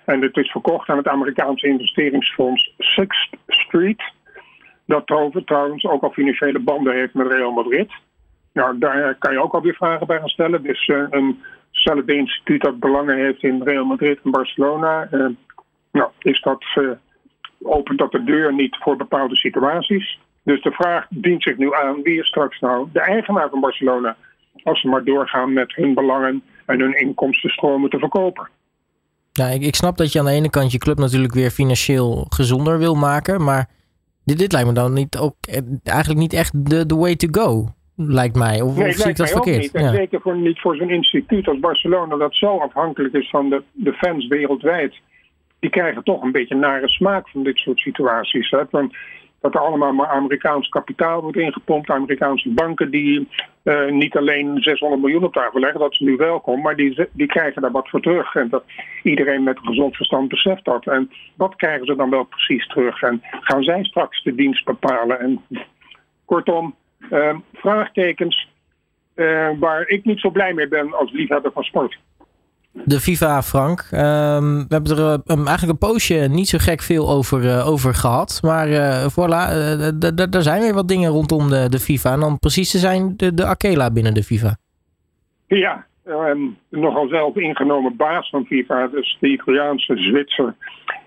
En 0.05 0.19
dit 0.19 0.37
is 0.37 0.51
verkocht 0.51 0.89
aan 0.89 0.97
het 0.97 1.07
Amerikaanse 1.07 1.67
investeringsfonds 1.67 2.73
Sixth 2.77 3.37
Street. 3.47 4.03
Dat 4.85 5.07
trouwens 5.07 5.85
ook 5.85 6.03
al 6.03 6.11
financiële 6.11 6.59
banden 6.59 6.93
heeft 6.93 7.13
met 7.13 7.31
Real 7.31 7.51
Madrid. 7.51 7.91
Nou, 8.53 8.77
daar 8.77 9.15
kan 9.15 9.33
je 9.33 9.41
ook 9.41 9.53
alweer 9.53 9.73
vragen 9.73 10.07
bij 10.07 10.19
gaan 10.19 10.27
stellen. 10.27 10.63
Dus 10.63 10.87
een 10.87 11.41
hetzelfde 11.71 12.15
instituut 12.15 12.61
dat 12.61 12.79
belangen 12.79 13.17
heeft 13.17 13.43
in 13.43 13.63
Real 13.63 13.85
Madrid 13.85 14.19
en 14.23 14.31
Barcelona. 14.31 15.07
Uh, 15.11 15.27
nou, 15.91 16.09
is 16.19 16.41
dat, 16.41 16.63
uh, 16.75 16.91
opent 17.61 17.99
dat 17.99 18.11
de 18.11 18.23
deur 18.23 18.53
niet 18.53 18.77
voor 18.79 18.95
bepaalde 18.95 19.35
situaties. 19.35 20.19
Dus 20.43 20.61
de 20.61 20.71
vraag 20.71 21.07
dient 21.09 21.43
zich 21.43 21.57
nu 21.57 21.73
aan: 21.73 22.01
wie 22.01 22.19
is 22.19 22.27
straks 22.27 22.59
nou 22.59 22.87
de 22.91 22.99
eigenaar 22.99 23.49
van 23.49 23.59
Barcelona? 23.59 24.15
Als 24.63 24.81
ze 24.81 24.87
maar 24.87 25.03
doorgaan 25.03 25.53
met 25.53 25.75
hun 25.75 25.93
belangen 25.93 26.43
en 26.65 26.79
hun 26.79 26.99
inkomstenstromen 26.99 27.89
te 27.89 27.99
verkopen. 27.99 28.49
Ja, 29.31 29.47
ik, 29.47 29.61
ik 29.61 29.75
snap 29.75 29.97
dat 29.97 30.11
je 30.11 30.19
aan 30.19 30.25
de 30.25 30.31
ene 30.31 30.49
kant 30.49 30.71
je 30.71 30.77
club 30.77 30.97
natuurlijk 30.97 31.33
weer 31.33 31.49
financieel 31.49 32.25
gezonder 32.29 32.79
wil 32.79 32.95
maken, 32.95 33.43
maar 33.43 33.69
dit, 34.25 34.37
dit 34.37 34.51
lijkt 34.51 34.67
me 34.67 34.73
dan 34.73 34.93
niet 34.93 35.17
ook 35.17 35.35
eh, 35.41 35.61
eigenlijk 35.83 36.19
niet 36.19 36.33
echt 36.33 36.69
de, 36.69 36.85
the 36.85 36.97
way 36.97 37.15
to 37.15 37.27
go, 37.31 37.67
lijkt 37.95 38.35
mij. 38.35 38.61
Of, 38.61 38.77
nee, 38.77 38.87
of 38.87 38.93
zie 38.93 39.09
ik 39.09 39.15
dat 39.15 39.29
verkeerd? 39.31 39.61
Niet. 39.61 39.73
En 39.73 39.93
zeker 39.93 40.21
voor, 40.21 40.37
niet 40.37 40.59
voor 40.59 40.75
zo'n 40.75 40.89
instituut 40.89 41.47
als 41.47 41.59
Barcelona, 41.59 42.15
dat 42.15 42.35
zo 42.35 42.57
afhankelijk 42.57 43.13
is 43.13 43.29
van 43.29 43.49
de, 43.49 43.63
de 43.71 43.93
fans 43.93 44.27
wereldwijd. 44.27 44.95
Die 45.59 45.69
krijgen 45.69 46.03
toch 46.03 46.21
een 46.21 46.31
beetje 46.31 46.55
nare 46.55 46.89
smaak 46.89 47.29
van 47.29 47.43
dit 47.43 47.57
soort 47.57 47.79
situaties. 47.79 48.49
Hè? 48.49 48.63
Want 48.69 48.95
dat 49.43 49.53
er 49.53 49.59
allemaal 49.59 49.93
maar 49.93 50.07
Amerikaans 50.07 50.69
kapitaal 50.69 51.21
wordt 51.21 51.37
ingepompt. 51.37 51.89
Amerikaanse 51.89 52.49
banken 52.49 52.91
die 52.91 53.27
uh, 53.63 53.91
niet 53.91 54.17
alleen 54.17 54.61
600 54.61 55.01
miljoen 55.01 55.23
op 55.23 55.33
tafel 55.33 55.59
leggen, 55.59 55.79
dat 55.79 55.91
is 55.91 55.99
nu 55.99 56.15
welkom, 56.15 56.61
maar 56.61 56.75
die, 56.75 57.07
die 57.11 57.27
krijgen 57.27 57.61
daar 57.61 57.71
wat 57.71 57.89
voor 57.89 58.01
terug. 58.01 58.35
En 58.35 58.49
dat 58.49 58.63
iedereen 59.03 59.43
met 59.43 59.59
gezond 59.59 59.95
verstand 59.95 60.27
beseft 60.27 60.65
dat. 60.65 60.87
En 60.87 61.11
wat 61.35 61.55
krijgen 61.55 61.85
ze 61.85 61.95
dan 61.95 62.09
wel 62.09 62.23
precies 62.23 62.67
terug? 62.67 63.01
En 63.01 63.21
gaan 63.21 63.63
zij 63.63 63.83
straks 63.83 64.23
de 64.23 64.35
dienst 64.35 64.65
bepalen? 64.65 65.19
En 65.19 65.41
kortom, 66.25 66.75
uh, 67.11 67.35
vraagtekens 67.53 68.49
uh, 69.15 69.49
waar 69.59 69.87
ik 69.87 70.05
niet 70.05 70.19
zo 70.19 70.29
blij 70.29 70.53
mee 70.53 70.67
ben 70.67 70.93
als 70.93 71.11
liefhebber 71.11 71.51
van 71.51 71.63
sport 71.63 71.97
de 72.73 72.99
FIFA, 72.99 73.41
Frank. 73.41 73.79
Um, 73.79 74.57
we 74.57 74.65
hebben 74.69 74.97
er 74.97 75.13
um, 75.13 75.47
eigenlijk 75.47 75.69
een 75.69 75.87
poosje 75.87 76.27
niet 76.29 76.47
zo 76.47 76.57
gek 76.57 76.81
veel 76.81 77.09
over, 77.09 77.43
uh, 77.43 77.67
over 77.67 77.93
gehad. 77.93 78.39
Maar 78.43 78.69
uh, 78.69 79.05
voilà, 79.11 79.51
er 80.31 80.43
zijn 80.43 80.61
weer 80.61 80.73
wat 80.73 80.87
dingen 80.87 81.11
rondom 81.11 81.49
de, 81.49 81.69
de 81.69 81.79
FIFA. 81.79 82.13
En 82.13 82.19
dan 82.19 82.39
precies 82.39 82.71
te 82.71 82.77
zijn 82.77 83.13
de, 83.17 83.33
de 83.33 83.45
Akela 83.45 83.91
binnen 83.91 84.13
de 84.13 84.23
FIFA. 84.23 84.57
Ja, 85.47 85.85
um, 86.05 86.57
nogal 86.69 87.07
zelf 87.07 87.35
ingenomen 87.35 87.95
baas 87.95 88.29
van 88.29 88.45
FIFA. 88.45 88.87
Dus 88.87 89.17
de 89.19 89.27
Italiaanse 89.27 89.97
Zwitser 89.97 90.55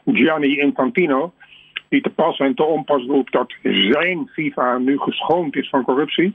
Gianni 0.05 0.59
Infantino. 0.59 1.33
Die 1.89 2.01
te 2.01 2.11
pas 2.11 2.39
en 2.39 2.55
te 2.55 2.65
onpas 2.65 3.07
roept 3.07 3.33
dat 3.33 3.55
zijn 3.63 4.31
FIFA 4.33 4.79
nu 4.79 4.99
geschoond 4.99 5.57
is 5.57 5.69
van 5.69 5.85
corruptie. 5.85 6.35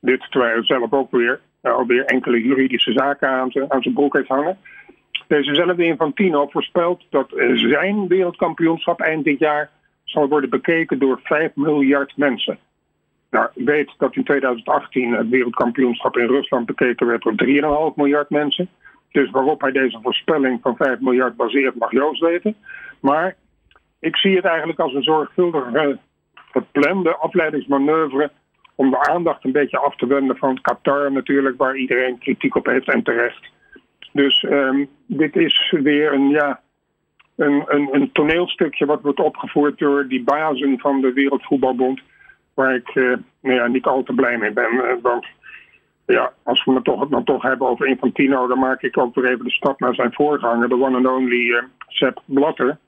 Dit 0.00 0.26
terwijl 0.30 0.64
zelf 0.64 0.92
ook 0.92 1.10
weer 1.10 1.40
alweer 1.62 2.04
enkele 2.04 2.42
juridische 2.42 2.92
zaken 2.92 3.28
aan, 3.28 3.50
zijn 3.50 3.94
broek 3.94 4.16
heeft 4.16 4.28
hangen. 4.28 4.58
Dezezelfde 5.26 5.84
Infantino 5.84 6.46
voorspelt 6.46 7.06
dat 7.10 7.32
zijn 7.54 8.08
wereldkampioenschap 8.08 9.00
eind 9.00 9.24
dit 9.24 9.38
jaar 9.38 9.70
zal 10.04 10.28
worden 10.28 10.50
bekeken 10.50 10.98
door 10.98 11.20
5 11.22 11.50
miljard 11.54 12.16
mensen. 12.16 12.58
Nou, 13.30 13.48
weet 13.54 13.94
dat 13.98 14.16
in 14.16 14.24
2018 14.24 15.12
het 15.12 15.28
wereldkampioenschap 15.28 16.16
in 16.16 16.26
Rusland 16.26 16.66
bekeken 16.66 17.06
werd 17.06 17.22
door 17.22 17.90
3,5 17.90 17.94
miljard 17.94 18.30
mensen. 18.30 18.68
Dus 19.12 19.30
waarop 19.30 19.60
hij 19.60 19.72
deze 19.72 19.98
voorspelling 20.02 20.58
van 20.62 20.76
5 20.76 21.00
miljard 21.00 21.36
baseert, 21.36 21.74
mag 21.74 21.90
Joost 21.90 22.20
weten. 22.20 22.56
Maar 23.00 23.36
ik 24.00 24.16
zie 24.16 24.36
het 24.36 24.44
eigenlijk 24.44 24.78
als 24.78 24.94
een 24.94 25.02
zorgvuldige, 25.02 25.98
geplande 26.34 27.16
afleidingsmanoeuvre 27.16 28.30
om 28.80 28.90
de 28.90 29.08
aandacht 29.08 29.44
een 29.44 29.52
beetje 29.52 29.78
af 29.78 29.96
te 29.96 30.06
wenden 30.06 30.36
van 30.36 30.60
Qatar 30.60 31.12
natuurlijk, 31.12 31.56
waar 31.56 31.76
iedereen 31.76 32.18
kritiek 32.18 32.54
op 32.54 32.66
heeft 32.66 32.88
en 32.88 33.02
terecht. 33.02 33.50
Dus 34.12 34.42
um, 34.42 34.88
dit 35.06 35.36
is 35.36 35.74
weer 35.82 36.12
een, 36.12 36.28
ja, 36.28 36.60
een, 37.36 37.64
een, 37.66 37.88
een, 37.92 38.12
toneelstukje 38.12 38.86
wat 38.86 39.02
wordt 39.02 39.20
opgevoerd 39.20 39.78
door 39.78 40.08
die 40.08 40.22
bazen 40.22 40.78
van 40.78 41.00
de 41.00 41.12
Wereldvoetbalbond, 41.12 42.00
waar 42.54 42.74
ik 42.74 42.94
uh, 42.94 43.16
nou 43.40 43.56
ja, 43.56 43.66
niet 43.66 43.86
al 43.86 44.02
te 44.02 44.12
blij 44.12 44.38
mee 44.38 44.52
ben. 44.52 44.74
Uh, 44.74 44.92
want 45.02 45.26
ja, 46.06 46.32
als 46.42 46.64
we 46.64 46.72
het 46.72 46.84
toch, 46.84 47.08
dan 47.08 47.24
toch 47.24 47.42
hebben 47.42 47.68
over 47.68 47.86
Infantino, 47.86 48.46
dan 48.46 48.58
maak 48.58 48.82
ik 48.82 48.98
ook 48.98 49.14
weer 49.14 49.30
even 49.30 49.44
de 49.44 49.50
stap 49.50 49.80
naar 49.80 49.94
zijn 49.94 50.12
voorganger, 50.12 50.68
de 50.68 50.82
one 50.82 50.96
and 50.96 51.06
only 51.06 51.50
uh, 51.50 51.62
Sepp 51.86 52.22
Blatter. 52.24 52.78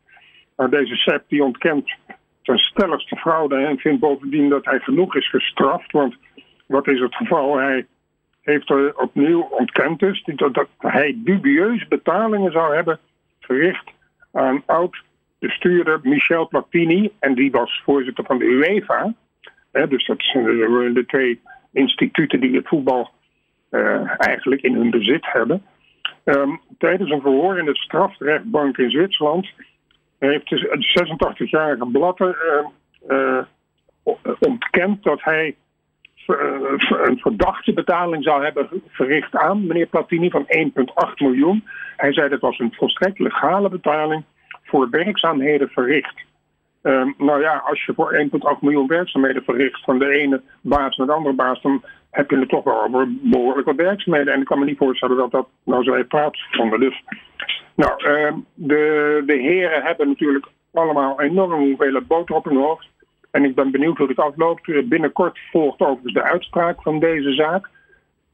Maar 0.57 0.71
deze 0.71 0.97
Sepp 0.97 1.25
die 1.29 1.45
ontkent 1.45 1.97
zijn 2.43 2.59
stelligste 2.59 3.17
fraude 3.17 3.57
en 3.57 3.79
vindt 3.79 4.01
bovendien 4.01 4.49
dat 4.49 4.65
hij 4.65 4.79
genoeg 4.79 5.17
is 5.17 5.31
gestraft. 5.31 5.93
Want 5.93 6.17
wat 6.67 6.89
is 6.89 7.01
het 7.01 7.15
geval? 7.15 7.57
Hij 7.57 7.87
heeft 8.43 8.71
er 8.71 8.99
opnieuw 8.99 9.41
ontkend 9.41 9.99
dus 9.99 10.23
dat, 10.25 10.69
hij 10.79 11.15
dubieuze 11.17 11.87
betalingen 11.89 12.53
zou 12.53 12.75
hebben 12.75 12.99
verricht 13.41 13.91
aan 14.33 14.63
oud-bestuurder 14.67 16.01
Michel 16.03 16.49
Platini. 16.49 17.11
En 17.19 17.35
die 17.35 17.51
was 17.51 17.83
voorzitter 17.85 18.25
van 18.25 18.39
de 18.39 18.45
UEFA. 18.45 19.15
dus 19.89 20.07
dat 20.07 20.23
zijn 20.23 20.95
de 20.95 21.05
twee 21.07 21.41
instituten 21.73 22.41
die 22.41 22.57
het 22.57 22.69
voetbal 22.69 23.11
uh, 23.71 24.11
eigenlijk 24.17 24.63
in 24.63 24.75
hun 24.75 24.91
bezit 24.91 25.27
hebben. 25.33 25.63
Um, 26.25 26.61
tijdens 26.79 27.11
een 27.11 27.21
verhoor 27.21 27.59
in 27.59 27.65
de 27.65 27.77
strafrechtbank 27.77 28.79
in 28.79 28.91
Zwitserland 28.91 29.49
heeft 30.29 30.49
de 30.49 31.37
86-jarige 31.37 31.87
Blatter 31.87 32.64
uh, 33.09 33.19
uh, 33.19 33.45
ontkend 34.38 35.02
dat 35.02 35.23
hij 35.23 35.57
een 36.26 37.19
verdachte 37.19 37.73
betaling 37.73 38.25
zou 38.25 38.45
hebben 38.45 38.69
verricht 38.88 39.37
aan 39.37 39.67
meneer 39.67 39.87
Platini 39.87 40.31
van 40.31 40.47
1,8 40.47 41.14
miljoen. 41.17 41.64
Hij 41.97 42.12
zei 42.12 42.29
dat 42.29 42.41
was 42.41 42.59
een 42.59 42.75
volstrekt 42.75 43.19
legale 43.19 43.69
betaling 43.69 44.25
voor 44.64 44.91
werkzaamheden 44.91 45.69
verricht. 45.69 46.21
Um, 46.83 47.14
nou 47.19 47.41
ja, 47.41 47.62
als 47.64 47.85
je 47.85 47.95
voor 47.95 48.29
1,8 48.57 48.61
miljoen 48.61 48.87
werkzaamheden 48.87 49.43
verricht 49.45 49.85
van 49.85 49.99
de 49.99 50.09
ene 50.09 50.43
baas 50.61 50.97
naar 50.97 51.07
de 51.07 51.12
andere 51.12 51.35
baas, 51.35 51.62
dan 51.62 51.85
heb 52.12 52.31
je 52.31 52.38
het 52.38 52.49
toch 52.49 52.64
wel 52.64 52.83
over 52.83 53.09
behoorlijk 53.21 53.66
wat 53.66 53.76
werkzaamheden. 53.76 54.33
En 54.33 54.40
ik 54.40 54.47
kan 54.47 54.59
me 54.59 54.64
niet 54.64 54.78
voorstellen 54.78 55.16
dat 55.16 55.31
dat 55.31 55.49
nou 55.64 55.85
zo 55.85 55.95
heeft 55.95 56.09
plaatsgevonden. 56.09 56.81
Dus, 56.81 57.02
nou, 57.75 57.92
uh, 58.07 58.33
de, 58.54 59.23
de 59.26 59.37
heren 59.37 59.83
hebben 59.83 60.09
natuurlijk 60.09 60.47
allemaal 60.73 61.21
enorm 61.21 61.61
hoeveelheid 61.61 62.07
boter 62.07 62.35
op 62.35 62.45
hun 62.45 62.57
hoofd. 62.57 62.88
En 63.31 63.45
ik 63.45 63.54
ben 63.54 63.71
benieuwd 63.71 63.99
hoe 63.99 64.07
dit 64.07 64.19
afloopt. 64.19 64.88
Binnenkort 64.88 65.38
volgt 65.50 65.81
overigens 65.81 66.12
de 66.12 66.23
uitspraak 66.23 66.83
van 66.83 66.99
deze 66.99 67.33
zaak. 67.33 67.69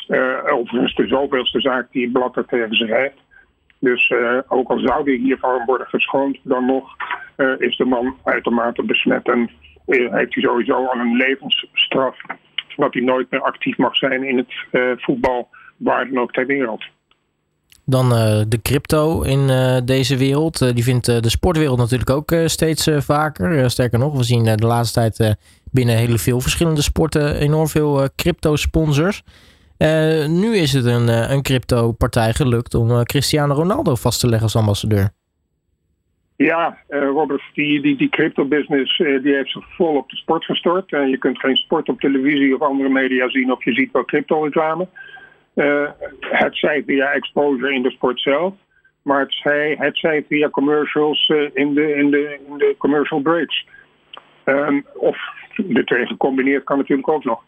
Uh, 0.09 0.39
overigens 0.45 0.95
de 0.95 1.07
zoveelste 1.07 1.61
zaak 1.61 1.93
die 1.93 2.11
Blatter 2.11 2.45
tegen 2.47 2.77
zich 2.77 2.89
heeft. 2.89 3.17
Dus 3.79 4.11
uh, 4.11 4.39
ook 4.49 4.69
al 4.71 4.79
zou 4.79 5.05
die 5.05 5.19
hiervan 5.19 5.65
worden 5.67 5.87
geschoond, 5.87 6.39
dan 6.43 6.67
nog 6.67 6.97
uh, 7.37 7.53
is 7.59 7.77
de 7.77 7.85
man 7.85 8.17
uitermate 8.25 8.83
besmet. 8.83 9.29
En 9.29 9.51
heeft 9.87 10.35
hij 10.35 10.43
sowieso 10.43 10.87
al 10.87 11.01
een 11.01 11.17
levensstraf 11.17 12.17
dat 12.79 12.95
hij 12.95 13.03
nooit 13.03 13.31
meer 13.31 13.41
actief 13.41 13.77
mag 13.77 13.97
zijn 13.97 14.23
in 14.23 14.37
het 14.37 14.53
uh, 14.73 14.93
voetbal, 14.97 15.49
waar 15.77 16.09
dan 16.09 16.23
ook 16.23 16.33
ter 16.33 16.47
wereld. 16.47 16.85
Dan 17.85 18.13
uh, 18.13 18.41
de 18.49 18.63
crypto 18.63 19.23
in 19.23 19.39
uh, 19.39 19.77
deze 19.85 20.17
wereld. 20.17 20.75
die 20.75 20.85
vindt 20.85 21.07
de 21.07 21.29
sportwereld 21.29 21.79
natuurlijk 21.79 22.11
ook 22.11 22.35
steeds 22.45 22.89
vaker. 22.99 23.71
sterker 23.71 23.99
nog, 23.99 24.17
we 24.17 24.23
zien 24.23 24.45
de 24.45 24.67
laatste 24.67 25.01
tijd 25.01 25.37
binnen 25.71 25.97
hele 25.97 26.19
veel 26.19 26.41
verschillende 26.41 26.83
sporten 26.83 27.35
enorm 27.35 27.69
veel 27.69 28.09
crypto-sponsors. 28.17 29.23
nu 30.29 30.57
is 30.57 30.73
het 30.73 30.85
een, 30.85 31.33
een 31.33 31.43
crypto-partij 31.43 32.35
gelukt 32.35 32.75
om 32.75 33.05
Cristiano 33.05 33.55
Ronaldo 33.55 33.95
vast 33.95 34.21
te 34.21 34.27
leggen 34.27 34.45
als 34.45 34.57
ambassadeur. 34.57 35.11
Ja, 36.39 36.79
uh, 36.89 37.01
Robert, 37.01 37.43
die, 37.55 37.97
die, 37.97 38.09
crypto-business 38.09 38.99
uh, 38.99 39.23
die 39.23 39.35
heeft 39.35 39.51
zich 39.51 39.75
vol 39.75 39.97
op 39.97 40.09
de 40.09 40.17
sport 40.17 40.45
gestort. 40.45 40.93
Uh, 40.93 41.09
je 41.09 41.19
kunt 41.19 41.39
geen 41.39 41.57
sport 41.57 41.89
op 41.89 42.01
televisie 42.01 42.55
of 42.55 42.61
andere 42.61 42.89
media 42.89 43.29
zien 43.29 43.53
of 43.53 43.65
je 43.65 43.73
ziet 43.73 43.93
wel 43.93 44.05
crypto-reclame. 44.05 44.89
het 46.21 46.57
zij 46.57 46.83
via 46.87 47.13
exposure 47.13 47.75
in 47.75 47.83
de 47.83 47.91
sport 47.91 48.21
zelf, 48.21 48.55
maar 49.03 49.21
het 49.21 49.33
zij, 49.33 49.77
het 49.79 49.99
zij 49.99 50.25
via 50.29 50.51
commercials 50.51 51.29
in, 51.55 51.75
de, 51.75 51.95
in, 51.95 52.11
de, 52.11 52.39
in 52.49 52.59
de 52.59 52.75
commercial 52.79 53.21
breaks. 53.21 53.67
Ehm, 54.45 54.81
of 54.95 55.19
de 55.57 55.85
twee 55.85 56.07
gecombineerd 56.07 56.65
kan 56.65 56.77
natuurlijk 56.77 57.09
ook 57.09 57.25
nog. 57.25 57.43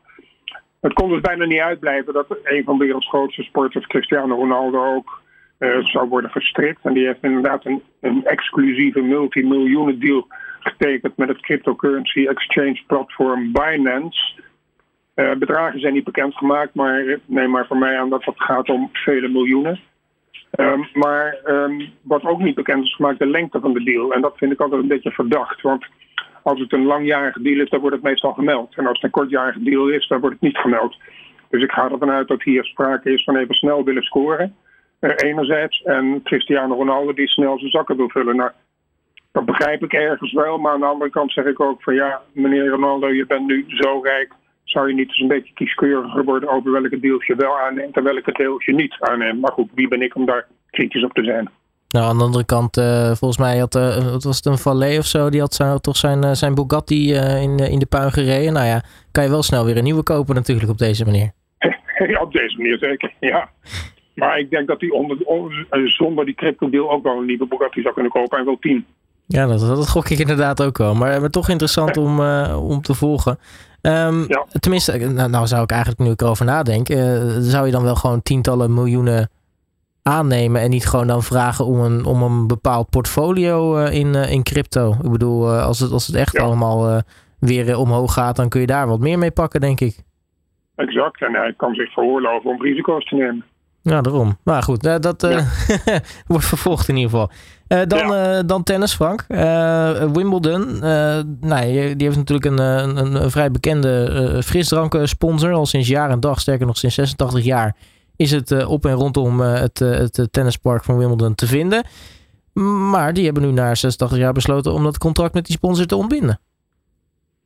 Het 0.81 0.93
kon 0.93 1.09
dus 1.09 1.21
bijna 1.21 1.45
niet 1.45 1.61
uitblijven 1.61 2.13
dat 2.13 2.39
een 2.43 2.65
van 2.65 2.79
de 2.79 2.85
werelds 2.85 3.09
grootste 3.09 3.43
sporters, 3.43 3.87
Cristiano 3.87 4.35
Ronaldo, 4.35 4.95
ook 4.95 5.20
uh, 5.61 5.85
zou 5.85 6.09
worden 6.09 6.31
verstrikt. 6.31 6.85
En 6.85 6.93
die 6.93 7.07
heeft 7.07 7.23
inderdaad 7.23 7.65
een, 7.65 8.25
exclusieve 8.25 9.01
multimiljoenen 9.01 10.01
deal 10.01 10.27
getekend 10.61 11.17
met 11.17 11.29
het 11.29 11.41
cryptocurrency 11.41 12.27
exchange 12.27 12.83
platform 12.87 13.53
Binance. 13.53 14.41
Uh, 15.15 15.33
bedragen 15.35 15.81
zijn 15.81 15.93
niet 15.93 16.05
bekendgemaakt, 16.05 16.75
maar 16.75 17.19
neem 17.25 17.51
maar 17.51 17.67
voor 17.67 17.79
mij 17.79 17.99
aan 17.99 18.11
dat 18.11 18.25
het 18.25 18.43
gaat 18.43 18.69
om 18.69 18.89
vele 18.93 19.29
miljoenen. 19.29 19.81
Um, 20.59 20.89
maar 20.93 21.39
um, 21.47 21.93
wat 22.03 22.25
ook 22.25 22.41
niet 22.41 22.55
bekend 22.55 22.85
is 22.85 22.95
gemaakt, 22.95 23.19
de 23.19 23.27
lengte 23.27 23.61
van 23.61 23.73
de 23.73 23.83
deal. 23.83 24.13
En 24.13 24.21
dat 24.21 24.37
vind 24.37 24.53
ik 24.53 24.61
altijd 24.61 24.83
een 24.83 24.89
beetje 24.89 25.11
verdacht. 25.11 25.61
Want 25.61 25.87
als 26.43 26.61
het 26.61 26.73
een 26.73 26.85
langjarige 26.85 27.43
deal 27.43 27.61
is, 27.61 27.69
dan 27.69 27.81
wordt 27.81 27.97
het 27.97 28.05
meestal 28.05 28.33
gemeld. 28.33 28.77
En 28.77 28.87
als 28.87 28.95
het 28.95 29.03
een 29.03 29.11
kortjarige 29.11 29.63
deal 29.63 29.89
is, 29.89 30.09
dan 30.09 30.21
wordt 30.21 30.35
het 30.35 30.45
niet 30.45 30.59
gemeld. 30.59 30.97
Dus 31.49 31.63
ik 31.63 31.73
ga 31.73 31.91
ervan 31.91 32.11
uit 32.11 32.29
dat 32.29 32.43
hier 32.43 32.65
sprake 32.65 33.13
is 33.13 33.25
van 33.25 33.37
even 33.37 33.55
snel 33.55 33.85
willen 33.85 34.03
scoren. 34.03 34.57
Uh, 35.01 35.11
enerzijds. 35.17 35.83
En 35.83 36.21
Cristiano 36.25 36.75
Ronaldo 36.75 37.13
die 37.13 37.29
snel 37.29 37.59
zijn 37.59 37.71
zakken 37.71 37.97
wil 37.97 38.09
vullen. 38.09 38.37
Nou, 38.37 38.51
dat 39.33 39.45
begrijp 39.45 39.83
ik 39.83 39.93
ergens 39.93 40.33
wel. 40.33 40.59
Maar 40.59 40.73
aan 40.73 40.81
de 40.81 40.87
andere 40.87 41.11
kant 41.11 41.33
zeg 41.33 41.45
ik 41.45 41.61
ook 41.61 41.83
van 41.83 41.95
ja, 41.95 42.21
meneer 42.33 42.69
Ronaldo, 42.69 43.09
je 43.09 43.27
bent 43.27 43.47
nu 43.47 43.65
zo 43.69 44.01
rijk. 44.03 44.33
Zou 44.65 44.89
je 44.89 44.95
niet 44.95 45.09
eens 45.09 45.21
een 45.21 45.29
beetje 45.29 45.55
kieskeuriger 45.55 46.25
worden 46.25 46.49
over 46.49 46.73
welke 46.73 47.01
deals 47.01 47.27
je 47.27 47.35
wel 47.35 47.59
aanneemt 47.59 47.97
en 47.97 48.03
welke 48.03 48.33
deals 48.33 48.65
je 48.65 48.75
niet 48.75 48.97
aanneemt. 48.99 49.41
Maar 49.41 49.53
goed, 49.53 49.71
wie 49.75 49.89
ben 49.89 50.03
ik 50.03 50.15
om 50.15 50.27
daar 50.27 50.47
kritisch 50.71 51.05
op 51.05 51.13
te 51.13 51.25
zijn? 51.25 51.51
Nou, 51.89 52.07
aan 52.07 52.19
de 52.19 52.25
andere 52.25 52.45
kant, 52.45 52.77
uh, 52.77 53.07
volgens 53.07 53.39
mij 53.39 53.59
had 53.59 53.75
uh, 53.75 54.13
was 54.19 54.37
het 54.37 54.47
een 54.47 54.59
Valet 54.59 54.99
of 54.99 55.05
zo, 55.05 55.31
die 55.31 55.41
had 55.41 55.55
zou, 55.55 55.81
toch 55.81 55.97
zijn, 55.97 56.25
uh, 56.25 56.31
zijn 56.33 56.55
Bugatti 56.55 57.15
in, 57.15 57.59
in 57.59 57.79
de 57.79 57.87
puin 57.87 58.13
gereden. 58.13 58.53
Nou 58.53 58.67
ja, 58.67 58.83
kan 59.13 59.25
je 59.25 59.31
wel 59.31 59.43
snel 59.43 59.65
weer 59.65 59.77
een 59.77 59.85
nieuwe 59.85 60.03
kopen 60.03 60.35
natuurlijk 60.35 60.71
op 60.71 60.79
deze 60.79 61.05
manier. 61.05 61.31
ja, 62.13 62.21
op 62.21 62.33
deze 62.33 62.57
manier 62.57 62.79
zeker, 62.79 63.13
ja. 63.21 63.51
Maar 64.21 64.39
ik 64.39 64.51
denk 64.51 64.67
dat 64.69 64.81
hij 64.81 64.91
onder, 64.91 65.17
eh, 65.71 65.81
zonder 65.85 66.25
die 66.25 66.35
crypto 66.35 66.71
deal 66.71 66.91
ook 66.91 67.03
wel 67.03 67.19
een 67.19 67.27
nieuwe 67.27 67.47
Bugatti 67.47 67.81
zou 67.83 67.95
kunnen 67.95 68.13
kopen 68.13 68.39
en 68.39 68.45
wel 68.45 68.59
tien. 68.61 68.87
Ja, 69.27 69.47
dat, 69.47 69.61
dat 69.61 69.89
gok 69.89 70.09
ik 70.09 70.19
inderdaad 70.19 70.63
ook 70.63 70.79
wel. 70.79 70.95
Maar, 70.95 71.21
maar 71.21 71.31
toch 71.31 71.49
interessant 71.49 71.97
om, 71.97 72.21
uh, 72.21 72.69
om 72.69 72.83
te 72.83 72.95
volgen. 72.95 73.39
Um, 73.83 74.25
ja. 74.29 74.47
Tenminste, 74.61 74.99
nou, 74.99 75.31
nou, 75.31 75.47
zou 75.47 75.63
ik 75.63 75.71
eigenlijk 75.71 76.01
nu 76.01 76.11
ik 76.11 76.21
erover 76.21 76.45
nadenk, 76.45 76.89
uh, 76.89 76.97
zou 77.39 77.67
je 77.67 77.73
dan 77.73 77.83
wel 77.83 77.95
gewoon 77.95 78.23
tientallen 78.23 78.75
miljoenen 78.75 79.31
aannemen 80.03 80.61
en 80.61 80.71
niet 80.71 80.87
gewoon 80.87 81.07
dan 81.07 81.23
vragen 81.23 81.65
om 81.65 81.81
een, 81.81 82.05
om 82.05 82.23
een 82.23 82.47
bepaald 82.47 82.91
portfolio 82.91 83.79
uh, 83.79 83.93
in, 83.93 84.15
in 84.15 84.43
crypto? 84.43 84.97
Ik 85.03 85.11
bedoel, 85.11 85.51
als, 85.51 85.81
het, 85.81 85.93
als 85.93 86.07
het 86.07 86.17
echt 86.17 86.33
ja. 86.33 86.43
allemaal 86.43 87.03
weer 87.39 87.77
omhoog 87.77 88.13
gaat, 88.13 88.37
dan 88.37 88.49
kun 88.49 88.61
je 88.61 88.67
daar 88.67 88.87
wat 88.87 89.01
meer 89.01 89.19
mee 89.19 89.31
pakken, 89.31 89.61
denk 89.61 89.81
ik. 89.81 89.97
Exact, 90.77 91.23
en 91.23 91.35
hij 91.35 91.55
kan 91.57 91.75
zich 91.75 91.93
veroorloven 91.93 92.51
om 92.51 92.63
risico's 92.63 93.05
te 93.05 93.15
nemen. 93.15 93.45
Ja, 93.83 94.01
daarom. 94.01 94.39
Maar 94.45 94.63
goed, 94.63 94.87
uh, 94.87 94.95
dat 94.99 95.23
ja. 95.23 95.45
wordt 96.27 96.45
vervolgd 96.45 96.89
in 96.89 96.97
ieder 96.97 97.11
geval. 97.11 97.31
Uh, 97.69 97.81
dan, 97.87 98.09
ja. 98.09 98.43
dan 98.43 98.63
tennis, 98.63 98.95
Frank. 98.95 99.25
Wimbledon. 100.13 100.79
nou, 101.41 101.65
die 101.73 102.07
heeft 102.07 102.17
natuurlijk 102.17 102.47
een, 102.47 102.59
een, 102.59 103.23
een 103.23 103.31
vrij 103.31 103.51
bekende 103.51 104.41
frisdrankensponsor. 104.45 105.53
Al 105.53 105.67
sinds 105.67 105.89
jaar 105.89 106.11
en 106.11 106.21
dag, 106.21 106.41
sterker 106.41 106.67
nog 106.67 106.77
sinds 106.77 106.95
86 106.95 107.45
jaar, 107.45 107.77
is 108.17 108.31
het 108.31 108.65
op 108.65 108.85
en 108.85 108.95
rondom 108.95 109.41
het, 109.41 109.79
het 109.79 110.29
tennispark 110.31 110.85
van 110.85 110.99
Wimbledon 110.99 111.35
te 111.35 111.47
vinden. 111.47 111.85
Maar 112.91 113.13
die 113.13 113.25
hebben 113.25 113.43
nu 113.43 113.51
na 113.53 113.75
86 113.75 114.19
jaar 114.19 114.33
besloten 114.33 114.73
om 114.73 114.83
dat 114.83 114.99
contract 114.99 115.35
met 115.35 115.47
die 115.47 115.57
sponsor 115.57 115.87
te 115.87 115.97
ontbinden. 115.97 116.41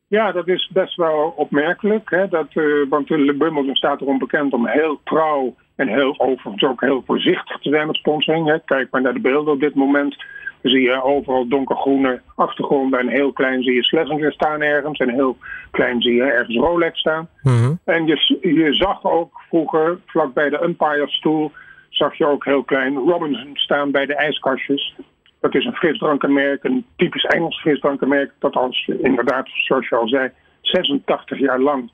Ja, 0.09 0.33
dat 0.33 0.49
is 0.49 0.71
best 0.73 0.97
wel 0.97 1.33
opmerkelijk. 1.37 2.11
Hè? 2.11 2.29
Dat, 2.29 2.47
uh, 2.55 2.89
want 2.91 3.09
Wimbledon 3.09 3.75
staat 3.75 4.01
erom 4.01 4.19
bekend 4.19 4.53
om 4.53 4.67
heel 4.67 5.01
trouw 5.05 5.55
en 5.77 5.89
heel 5.89 6.15
overigens 6.21 6.63
ook 6.63 6.81
heel 6.81 7.03
voorzichtig 7.07 7.59
te 7.59 7.71
zijn 7.71 7.87
met 7.87 7.97
sponsoring. 7.97 8.47
Hè? 8.47 8.59
Kijk 8.65 8.91
maar 8.91 9.03
naar 9.03 9.15
de 9.15 9.21
beelden 9.21 9.53
op 9.53 9.61
dit 9.61 9.75
moment. 9.75 10.17
Dan 10.63 10.73
zie 10.73 10.83
je 10.83 11.03
overal 11.03 11.49
donkergroene 11.49 12.21
achtergronden 12.35 13.01
en 13.01 13.09
heel 13.09 13.33
klein 13.33 13.63
zie 13.63 13.75
je 13.75 13.85
Schlesinger 13.85 14.33
staan 14.33 14.63
ergens. 14.63 14.99
En 14.99 15.09
heel 15.09 15.37
klein 15.71 16.03
zie 16.03 16.15
je 16.15 16.23
ergens 16.23 16.57
Rolex 16.57 16.99
staan. 16.99 17.29
Mhm. 17.43 17.75
En 17.85 18.07
je, 18.07 18.39
je 18.41 18.75
zag 18.75 19.05
ook 19.05 19.41
vroeger, 19.49 19.99
vlak 20.07 20.35
bij 20.35 20.51
de 20.51 20.63
umpire 20.63 21.09
stoel, 21.09 21.53
zag 21.89 22.15
je 22.15 22.27
ook 22.27 22.45
heel 22.45 22.63
klein 22.63 22.97
Robinson 22.97 23.51
staan 23.57 23.91
bij 23.91 24.07
de 24.07 24.15
ijskastjes. 24.15 24.95
Dat 25.41 25.55
is 25.55 25.65
een 25.65 25.75
frisdrankenmerk, 25.75 26.65
een 26.65 26.87
typisch 26.97 27.25
Engels 27.25 27.61
frisdrankenmerk, 27.61 28.33
dat 28.39 28.55
als 28.55 28.91
inderdaad, 29.03 29.49
zoals 29.49 29.89
je 29.89 29.97
al 29.97 30.09
zei, 30.09 30.31
86 30.61 31.39
jaar 31.39 31.61
lang 31.61 31.91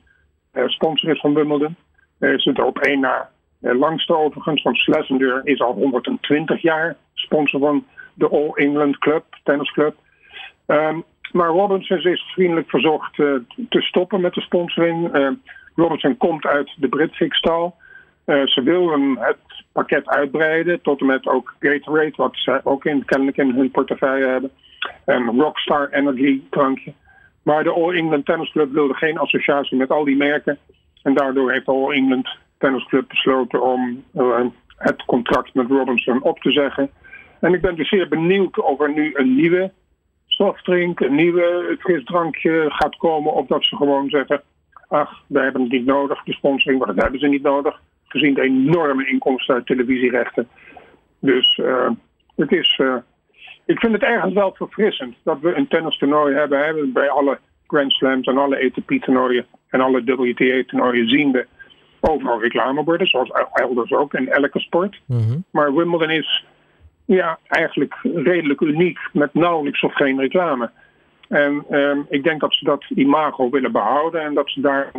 eh, 0.52 0.66
sponsor 0.66 1.10
is 1.10 1.20
van 1.20 1.34
Wimbledon. 1.34 1.76
Is 2.18 2.44
het 2.44 2.58
er 2.58 2.64
op 2.64 2.78
één 2.78 3.00
na 3.00 3.30
uh, 3.60 3.78
langste 3.78 4.16
overigens, 4.16 4.62
want 4.62 4.78
Schlesinger 4.78 5.40
is 5.44 5.60
al 5.60 5.72
120 5.72 6.62
jaar 6.62 6.96
sponsor 7.14 7.60
van 7.60 7.84
de 8.14 8.28
All 8.28 8.50
England 8.54 8.98
Club, 8.98 9.24
tennisclub. 9.42 9.94
Um, 10.66 11.04
maar 11.32 11.48
Robinson 11.48 11.98
is 11.98 12.32
vriendelijk 12.34 12.70
verzocht 12.70 13.18
uh, 13.18 13.34
te 13.68 13.80
stoppen 13.80 14.20
met 14.20 14.34
de 14.34 14.40
sponsoring. 14.40 15.16
Uh, 15.16 15.30
Robinson 15.74 16.16
komt 16.16 16.46
uit 16.46 16.74
de 16.76 16.88
Britvic-stal. 16.88 17.74
Uh, 18.26 18.46
ze 18.46 18.62
willen 18.62 19.18
het 19.18 19.64
pakket 19.72 20.08
uitbreiden 20.08 20.80
tot 20.82 21.00
en 21.00 21.06
met 21.06 21.26
ook 21.26 21.54
Gatorade, 21.60 22.12
wat 22.16 22.36
ze 22.36 22.60
ook 22.64 22.84
in, 22.84 23.04
kennelijk 23.04 23.36
in 23.36 23.50
hun 23.50 23.70
portefeuille 23.70 24.26
hebben. 24.26 24.50
En 25.04 25.40
Rockstar 25.40 25.88
Energy 25.90 26.42
drankje. 26.50 26.92
Maar 27.42 27.64
de 27.64 27.70
All 27.70 27.94
England 27.94 28.26
Tennis 28.26 28.50
Club 28.50 28.72
wilde 28.72 28.94
geen 28.94 29.18
associatie 29.18 29.76
met 29.76 29.90
al 29.90 30.04
die 30.04 30.16
merken. 30.16 30.58
En 31.02 31.14
daardoor 31.14 31.52
heeft 31.52 31.66
All 31.66 31.90
England 31.90 32.28
Tennis 32.60 32.86
Club 32.86 33.08
besloten 33.08 33.62
om 33.62 34.04
uh, 34.14 34.40
het 34.76 35.04
contract 35.04 35.54
met 35.54 35.68
Robinson 35.68 36.22
op 36.22 36.40
te 36.40 36.50
zeggen. 36.50 36.90
En 37.40 37.54
ik 37.54 37.60
ben 37.60 37.76
dus 37.76 37.88
zeer 37.88 38.08
benieuwd 38.08 38.60
of 38.60 38.80
er 38.80 38.92
nu 38.92 39.10
een 39.14 39.34
nieuwe 39.34 39.72
softdrink, 40.26 41.00
een 41.00 41.14
nieuwe 41.14 41.76
frisdrankje 41.78 42.66
gaat 42.68 42.96
komen. 42.96 43.32
Of 43.32 43.46
dat 43.46 43.64
ze 43.64 43.76
gewoon 43.76 44.08
zeggen, 44.08 44.42
ach, 44.88 45.22
we 45.26 45.40
hebben 45.40 45.62
het 45.62 45.70
niet 45.70 45.86
nodig, 45.86 46.22
de 46.22 46.32
sponsoring, 46.32 46.78
maar 46.78 46.94
dat 46.94 47.02
hebben 47.02 47.20
ze 47.20 47.26
niet 47.26 47.42
nodig. 47.42 47.80
Gezien 48.04 48.34
de 48.34 48.42
enorme 48.42 49.06
inkomsten 49.06 49.54
uit 49.54 49.66
televisierechten. 49.66 50.48
Dus 51.18 51.58
uh, 51.58 51.90
het 52.36 52.52
is, 52.52 52.78
uh, 52.82 52.96
ik 53.64 53.78
vind 53.78 53.92
het 53.92 54.02
ergens 54.02 54.34
wel 54.34 54.54
verfrissend 54.54 55.16
dat 55.24 55.40
we 55.40 55.54
een 55.54 55.68
tennistoernooi 55.68 56.34
hebben. 56.34 56.92
Bij 56.92 57.10
alle 57.10 57.38
Grand 57.66 57.92
Slams 57.92 58.26
en 58.26 58.38
alle 58.38 58.64
ATP-toernooien 58.64 59.46
en 59.68 59.80
alle 59.80 60.04
WTA-toernooien 60.04 61.08
zien 61.08 61.32
we 61.32 61.46
overal 62.00 62.40
reclameborden, 62.40 63.06
zoals 63.06 63.30
elders 63.52 63.92
ook 63.92 64.14
in 64.14 64.28
elke 64.28 64.60
sport. 64.60 65.00
Mm 65.06 65.18
-hmm. 65.18 65.44
Maar 65.50 65.74
Wimbledon 65.74 66.10
is 66.10 66.44
ja, 67.04 67.38
eigenlijk 67.46 67.94
redelijk 68.02 68.60
uniek 68.60 68.98
met 69.12 69.34
nauwelijks 69.34 69.82
of 69.82 69.94
geen 69.94 70.20
reclame. 70.20 70.70
En 71.28 71.64
um, 71.70 72.06
ik 72.08 72.24
denk 72.24 72.40
dat 72.40 72.54
ze 72.54 72.64
dat 72.64 72.84
imago 72.94 73.50
willen 73.50 73.72
behouden 73.72 74.20
en 74.22 74.34
dat 74.34 74.50
ze 74.50 74.60
daar 74.60 74.90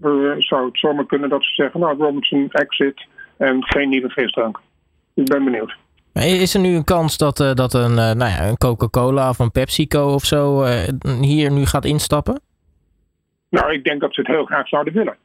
uh, 0.00 0.32
zou 0.38 0.66
het 0.66 0.78
zomaar 0.78 1.06
kunnen 1.06 1.28
dat 1.28 1.44
ze 1.44 1.54
zeggen, 1.54 1.80
nou 1.80 1.98
Robinson 1.98 2.48
exit 2.50 3.06
en 3.36 3.64
geen 3.64 3.88
nieuwe 3.88 4.10
frisdrank. 4.10 4.60
Ik 5.14 5.24
ben 5.24 5.44
benieuwd. 5.44 5.76
Is 6.12 6.54
er 6.54 6.60
nu 6.60 6.74
een 6.74 6.84
kans 6.84 7.16
dat, 7.16 7.40
uh, 7.40 7.52
dat 7.52 7.74
een, 7.74 7.90
uh, 7.90 7.96
nou 7.96 8.30
ja, 8.30 8.48
een 8.48 8.58
Coca-Cola 8.58 9.28
of 9.28 9.38
een 9.38 9.50
PepsiCo 9.50 10.14
of 10.14 10.24
zo 10.24 10.64
hier 11.20 11.52
nu 11.52 11.66
gaat 11.66 11.84
instappen? 11.84 12.40
Nou, 13.50 13.72
ik 13.72 13.84
denk 13.84 14.00
dat 14.00 14.14
ze 14.14 14.20
het 14.20 14.30
heel 14.30 14.44
graag 14.44 14.68
zouden 14.68 14.92
willen. 14.92 15.16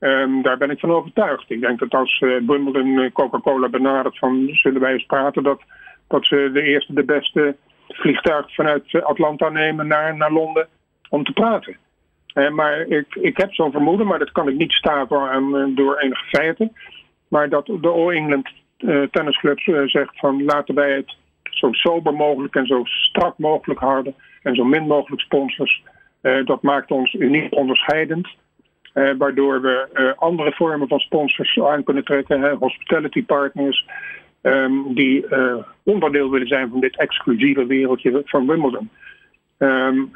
Um, 0.00 0.42
daar 0.42 0.56
ben 0.56 0.70
ik 0.70 0.78
van 0.78 0.90
overtuigd. 0.90 1.50
Ik 1.50 1.60
denk 1.60 1.78
dat 1.78 1.94
als 1.94 2.20
uh, 2.20 2.36
Wimbledon 2.46 3.12
Coca-Cola 3.12 3.68
benadert 3.68 4.18
van 4.18 4.48
zullen 4.52 4.80
wij 4.80 4.92
eens 4.92 5.06
praten, 5.06 5.42
dat, 5.42 5.60
dat 6.08 6.26
ze 6.26 6.50
de 6.52 6.62
eerste, 6.62 6.92
de 6.92 7.04
beste 7.04 7.56
vliegtuig 7.88 8.54
vanuit 8.54 9.02
Atlanta 9.02 9.48
nemen 9.48 9.86
naar, 9.86 10.16
naar 10.16 10.32
Londen 10.32 10.68
om 11.08 11.24
te 11.24 11.32
praten. 11.32 11.76
Maar 12.50 12.80
ik, 12.80 13.14
ik 13.14 13.36
heb 13.36 13.54
zo'n 13.54 13.70
vermoeden, 13.70 14.06
maar 14.06 14.18
dat 14.18 14.32
kan 14.32 14.48
ik 14.48 14.56
niet 14.56 14.72
staven 14.72 15.18
aan, 15.18 15.74
door 15.74 15.98
enige 15.98 16.24
feiten. 16.24 16.72
Maar 17.28 17.48
dat 17.48 17.66
de 17.66 17.88
All 17.88 18.10
England 18.10 18.48
uh, 18.78 19.02
tennisclub 19.02 19.60
zegt 19.86 20.18
van 20.18 20.44
laten 20.44 20.74
wij 20.74 20.92
het 20.92 21.16
zo 21.42 21.72
sober 21.72 22.14
mogelijk 22.14 22.54
en 22.54 22.66
zo 22.66 22.84
strak 22.84 23.38
mogelijk 23.38 23.80
houden. 23.80 24.14
En 24.42 24.54
zo 24.54 24.64
min 24.64 24.86
mogelijk 24.86 25.22
sponsors. 25.22 25.82
dat 26.44 26.62
maakt 26.62 26.90
ons 26.90 27.14
uniek 27.14 27.54
onderscheidend. 27.54 28.28
Uh, 28.98 29.10
waardoor 29.18 29.60
we 29.60 29.88
uh, 29.94 30.12
andere 30.16 30.52
vormen 30.52 30.88
van 30.88 30.98
sponsors 30.98 31.60
aan 31.60 31.84
kunnen 31.84 32.04
trekken, 32.04 32.40
hè, 32.40 32.54
hospitality 32.54 33.24
partners, 33.24 33.86
um, 34.42 34.94
die 34.94 35.26
uh, 35.30 35.54
onderdeel 35.82 36.30
willen 36.30 36.46
zijn 36.46 36.70
van 36.70 36.80
dit 36.80 36.98
exclusieve 36.98 37.66
wereldje 37.66 38.22
van 38.24 38.46
Wimbledon. 38.46 38.90
Um, 39.58 40.10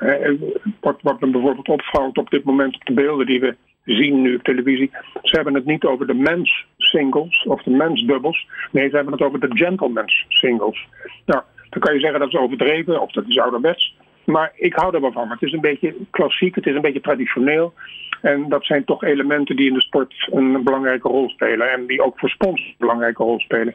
wat, 0.80 0.98
wat 1.02 1.20
me 1.20 1.30
bijvoorbeeld 1.30 1.68
opvalt 1.68 2.18
op 2.18 2.30
dit 2.30 2.44
moment 2.44 2.74
op 2.74 2.84
de 2.84 2.92
beelden 2.92 3.26
die 3.26 3.40
we 3.40 3.56
zien 3.84 4.22
nu 4.22 4.34
op 4.34 4.42
televisie, 4.42 4.90
ze 5.22 5.34
hebben 5.36 5.54
het 5.54 5.64
niet 5.64 5.84
over 5.84 6.06
de 6.06 6.14
mens 6.14 6.66
singles 6.76 7.44
of 7.48 7.62
de 7.62 7.70
mens 7.70 8.04
dubbels, 8.06 8.46
nee, 8.70 8.88
ze 8.88 8.94
hebben 8.94 9.12
het 9.12 9.22
over 9.22 9.40
de 9.40 9.56
gentlemen's 9.56 10.24
singles. 10.28 10.88
Nou, 11.26 11.42
dan 11.70 11.80
kan 11.80 11.94
je 11.94 12.00
zeggen 12.00 12.20
dat 12.20 12.28
is 12.28 12.38
overdreven 12.38 13.00
of 13.00 13.12
dat 13.12 13.24
is 13.26 13.38
ouderwets. 13.38 13.94
Maar 14.24 14.52
ik 14.54 14.74
hou 14.74 14.94
er 14.94 15.00
wel 15.00 15.12
van. 15.12 15.28
Het 15.28 15.42
is 15.42 15.52
een 15.52 15.60
beetje 15.60 15.94
klassiek, 16.10 16.54
het 16.54 16.66
is 16.66 16.74
een 16.74 16.80
beetje 16.80 17.00
traditioneel. 17.00 17.72
En 18.20 18.48
dat 18.48 18.64
zijn 18.64 18.84
toch 18.84 19.04
elementen 19.04 19.56
die 19.56 19.68
in 19.68 19.74
de 19.74 19.80
sport 19.80 20.28
een 20.32 20.64
belangrijke 20.64 21.08
rol 21.08 21.28
spelen. 21.28 21.72
En 21.72 21.86
die 21.86 22.02
ook 22.02 22.18
voor 22.18 22.28
sponsors 22.28 22.68
een 22.68 22.74
belangrijke 22.78 23.22
rol 23.22 23.40
spelen. 23.40 23.74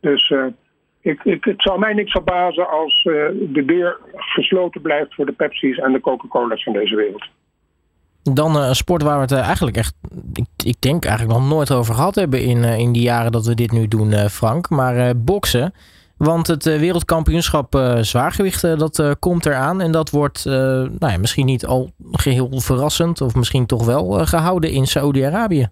Dus 0.00 0.30
uh, 0.30 0.44
ik, 1.00 1.24
ik, 1.24 1.44
het 1.44 1.62
zou 1.62 1.78
mij 1.78 1.92
niks 1.92 2.10
verbazen 2.10 2.70
als 2.70 3.04
uh, 3.04 3.14
de 3.52 3.64
deur 3.64 3.98
gesloten 4.14 4.80
blijft 4.80 5.14
voor 5.14 5.26
de 5.26 5.32
Pepsi's 5.32 5.78
en 5.78 5.92
de 5.92 6.00
Coca-Cola's 6.00 6.62
van 6.62 6.72
deze 6.72 6.96
wereld. 6.96 7.24
Dan 8.22 8.56
uh, 8.56 8.66
een 8.68 8.74
sport 8.74 9.02
waar 9.02 9.16
we 9.16 9.20
het 9.20 9.32
eigenlijk 9.32 9.76
echt, 9.76 9.94
ik, 10.32 10.46
ik, 10.64 10.80
denk 10.80 11.04
eigenlijk 11.04 11.38
nog 11.38 11.48
nooit 11.48 11.72
over 11.72 11.94
gehad 11.94 12.14
hebben 12.14 12.42
in, 12.42 12.64
in 12.64 12.92
die 12.92 13.02
jaren 13.02 13.32
dat 13.32 13.46
we 13.46 13.54
dit 13.54 13.72
nu 13.72 13.88
doen, 13.88 14.12
Frank. 14.12 14.70
Maar 14.70 15.16
boksen. 15.16 15.72
Want 16.18 16.46
het 16.46 16.66
uh, 16.66 16.78
wereldkampioenschap 16.78 17.74
uh, 17.74 17.96
zwaargewicht 17.96 18.64
uh, 18.64 18.76
dat 18.76 19.16
komt 19.18 19.46
eraan. 19.46 19.80
En 19.80 19.92
dat 19.92 20.10
wordt 20.10 20.44
nou 20.44 21.12
ja, 21.12 21.18
misschien 21.18 21.46
niet 21.46 21.66
al 21.66 21.90
geheel 22.12 22.60
verrassend. 22.60 23.20
Of 23.20 23.34
misschien 23.34 23.66
toch 23.66 23.86
wel 23.86 24.04
gehouden 24.10 24.70
in 24.70 24.86
Saoedi-Arabië. 24.86 25.68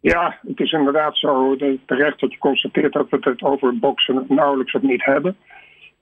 Ja, 0.00 0.38
het 0.46 0.60
is 0.60 0.72
inderdaad 0.72 1.16
zo 1.16 1.56
terecht 1.86 2.20
dat 2.20 2.32
je 2.32 2.38
constateert 2.38 2.92
dat 2.92 3.06
we 3.10 3.18
het 3.20 3.42
over 3.42 3.78
boksen 3.78 4.24
nauwelijks 4.28 4.74
of 4.74 4.82
niet 4.82 5.04
hebben. 5.04 5.36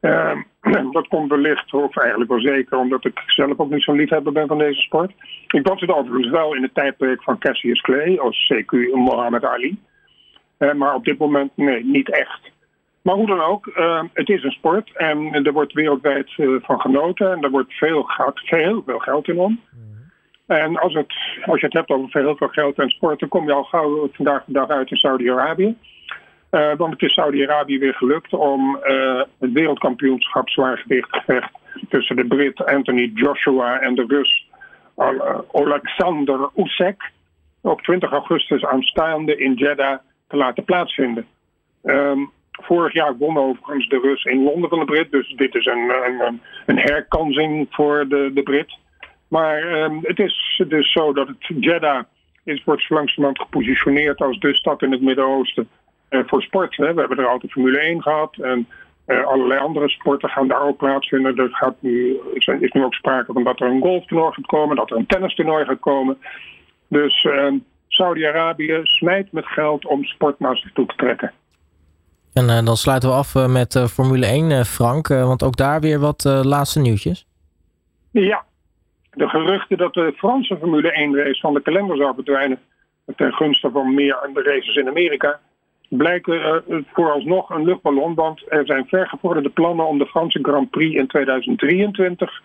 Ehm, 0.01 0.40
dat 0.92 1.09
komt 1.09 1.31
wellicht, 1.31 1.73
of 1.73 1.97
eigenlijk 1.97 2.31
wel 2.31 2.40
zeker, 2.40 2.79
omdat 2.79 3.05
ik 3.05 3.23
zelf 3.27 3.59
ook 3.59 3.71
niet 3.71 3.83
zo'n 3.83 3.97
liefhebber 3.97 4.33
ben 4.33 4.47
van 4.47 4.59
deze 4.59 4.81
sport. 4.81 5.12
Ik 5.47 5.66
was 5.66 5.81
het 5.81 5.90
overigens 5.90 6.31
wel 6.31 6.55
in 6.55 6.62
het 6.62 6.75
tijdperk 6.75 7.23
van 7.23 7.38
Cassius 7.38 7.81
Clay 7.81 8.18
als 8.18 8.53
CQ 8.53 8.95
Mohammed 8.95 9.45
Ali. 9.45 9.79
maar 10.77 10.95
op 10.95 11.05
dit 11.05 11.18
moment 11.18 11.51
nee, 11.57 11.85
niet 11.85 12.11
echt. 12.11 12.40
Maar 13.03 13.15
hoe 13.15 13.27
dan 13.27 13.41
ook, 13.41 13.67
uh, 13.67 14.03
het 14.12 14.29
is 14.29 14.43
een 14.43 14.51
sport 14.51 14.97
en 14.97 15.45
er 15.45 15.53
wordt 15.53 15.73
wereldwijd 15.73 16.31
uh, 16.37 16.62
van 16.62 16.81
genoten 16.81 17.33
en 17.33 17.43
er 17.43 17.51
wordt 17.51 17.73
veel, 17.73 18.03
gaat 18.03 18.41
veel, 18.41 18.83
veel 18.87 18.99
geld 18.99 19.29
in 19.29 19.38
om. 19.38 19.61
Mm. 19.71 20.11
En 20.47 20.77
als, 20.77 20.95
het, 20.95 21.15
als 21.45 21.61
je 21.61 21.67
het 21.67 21.75
hebt 21.75 21.91
over 21.91 22.11
veel, 22.11 22.37
veel 22.37 22.49
geld 22.49 22.79
en 22.79 22.88
sport, 22.88 23.21
dan 23.21 23.29
kom 23.29 23.47
je 23.47 23.53
al 23.53 23.62
gauw 23.62 24.09
vandaag 24.12 24.45
de 24.45 24.53
dag 24.53 24.69
uit 24.69 24.91
in 24.91 24.97
Saudi-Arabië. 24.97 25.77
Uh, 26.51 26.73
want 26.77 26.93
het 26.93 27.03
is 27.03 27.12
Saudi-Arabië 27.12 27.79
weer 27.79 27.95
gelukt 27.95 28.33
om 28.33 28.79
het 29.38 29.53
wereldkampioenschap 29.53 30.49
zwaargewicht 30.49 31.17
gevecht 31.17 31.51
tussen 31.88 32.17
de 32.17 32.27
Brit 32.27 32.65
Anthony 32.65 33.11
Joshua 33.15 33.81
en 33.81 33.95
de 33.95 34.05
Rus 34.09 34.49
Alexander 35.53 36.51
Usyk 36.57 37.11
op 37.61 37.81
20 37.81 38.11
augustus 38.11 38.65
aanstaande 38.65 39.37
in 39.37 39.55
Jeddah 39.55 39.99
te 40.29 40.37
laten 40.37 40.65
plaatsvinden. 40.65 41.27
Um, 41.85 42.31
Vorig 42.53 42.93
jaar 42.93 43.17
won 43.17 43.38
overigens 43.38 43.88
de 43.88 43.99
Rus 43.99 44.25
in 44.25 44.43
Londen 44.43 44.69
van 44.69 44.79
de 44.79 44.85
Brit. 44.85 45.11
Dus 45.11 45.29
dit 45.37 45.55
is 45.55 45.67
een, 45.67 45.93
een, 46.05 46.41
een 46.67 46.79
herkansing 46.79 47.67
voor 47.71 48.09
de, 48.09 48.31
de 48.35 48.43
Brit. 48.43 48.79
Maar 49.29 49.83
um, 49.83 49.99
het 50.03 50.19
is 50.19 50.62
dus 50.69 50.93
zo 50.93 51.12
dat 51.12 51.29
het 51.29 51.65
Jeddah 51.65 52.05
is, 52.45 52.65
wordt 52.65 52.91
langzamerhand 52.91 53.41
gepositioneerd 53.41 54.21
als 54.21 54.38
de 54.38 54.55
stad 54.55 54.83
in 54.83 54.93
het 54.93 55.01
Midden-Oosten 55.01 55.69
uh, 56.11 56.21
voor 56.27 56.43
sport. 56.43 56.77
Hè. 56.77 56.95
We 56.95 57.01
hebben 57.01 57.19
er 57.19 57.27
altijd 57.27 57.53
Formule 57.53 57.79
1 57.79 58.03
gehad 58.03 58.37
en 58.37 58.67
uh, 59.07 59.25
allerlei 59.25 59.61
andere 59.61 59.88
sporten 59.88 60.29
gaan 60.29 60.49
daar 60.49 60.62
ook 60.62 60.77
plaatsvinden. 60.77 61.37
Er 61.37 61.49
gaat 61.53 61.75
nu, 61.79 62.17
is 62.35 62.73
nu 62.73 62.85
ook 62.85 62.95
sprake 62.95 63.33
van 63.33 63.45
dat 63.45 63.61
er 63.61 63.67
een 63.67 63.81
golftoernooi 63.81 64.33
gaat 64.33 64.47
komen, 64.47 64.77
dat 64.77 64.91
er 64.91 64.97
een 64.97 65.07
tennistoernooi 65.07 65.65
gaat 65.65 65.81
komen. 65.81 66.19
Dus 66.88 67.25
uh, 67.25 67.53
Saudi-Arabië 67.88 68.81
smijt 68.83 69.33
met 69.33 69.47
geld 69.47 69.87
om 69.87 70.05
sport 70.05 70.38
naar 70.38 70.71
toe 70.75 70.87
te 70.87 70.97
trekken. 70.97 71.33
En 72.33 72.64
dan 72.64 72.77
sluiten 72.77 73.09
we 73.09 73.14
af 73.14 73.49
met 73.49 73.85
Formule 73.90 74.27
1, 74.27 74.64
Frank. 74.64 75.09
want 75.09 75.42
ook 75.42 75.57
daar 75.57 75.81
weer 75.81 75.99
wat 75.99 76.25
laatste 76.25 76.81
nieuwtjes. 76.81 77.27
Ja, 78.11 78.45
de 79.11 79.29
geruchten 79.29 79.79
dat 79.79 79.95
de 79.95 80.12
Franse 80.16 80.57
Formule 80.59 80.92
1 80.92 81.16
race 81.16 81.40
van 81.40 81.55
de 81.55 81.62
kalender 81.62 81.97
zou 81.97 82.14
verdwijnen 82.14 82.59
ten 83.16 83.33
gunste 83.33 83.71
van 83.71 83.95
meer 83.95 84.31
races 84.35 84.77
in 84.77 84.88
Amerika, 84.88 85.40
blijken 85.88 86.64
vooralsnog 86.92 87.51
een 87.51 87.64
luchtballon, 87.64 88.14
want 88.14 88.42
er 88.49 88.66
zijn 88.66 88.87
vergevorderde 88.87 89.49
plannen 89.49 89.87
om 89.87 89.99
de 89.99 90.07
Franse 90.07 90.38
Grand 90.42 90.71
Prix 90.71 90.95
in 90.95 91.07
2023 91.07 92.40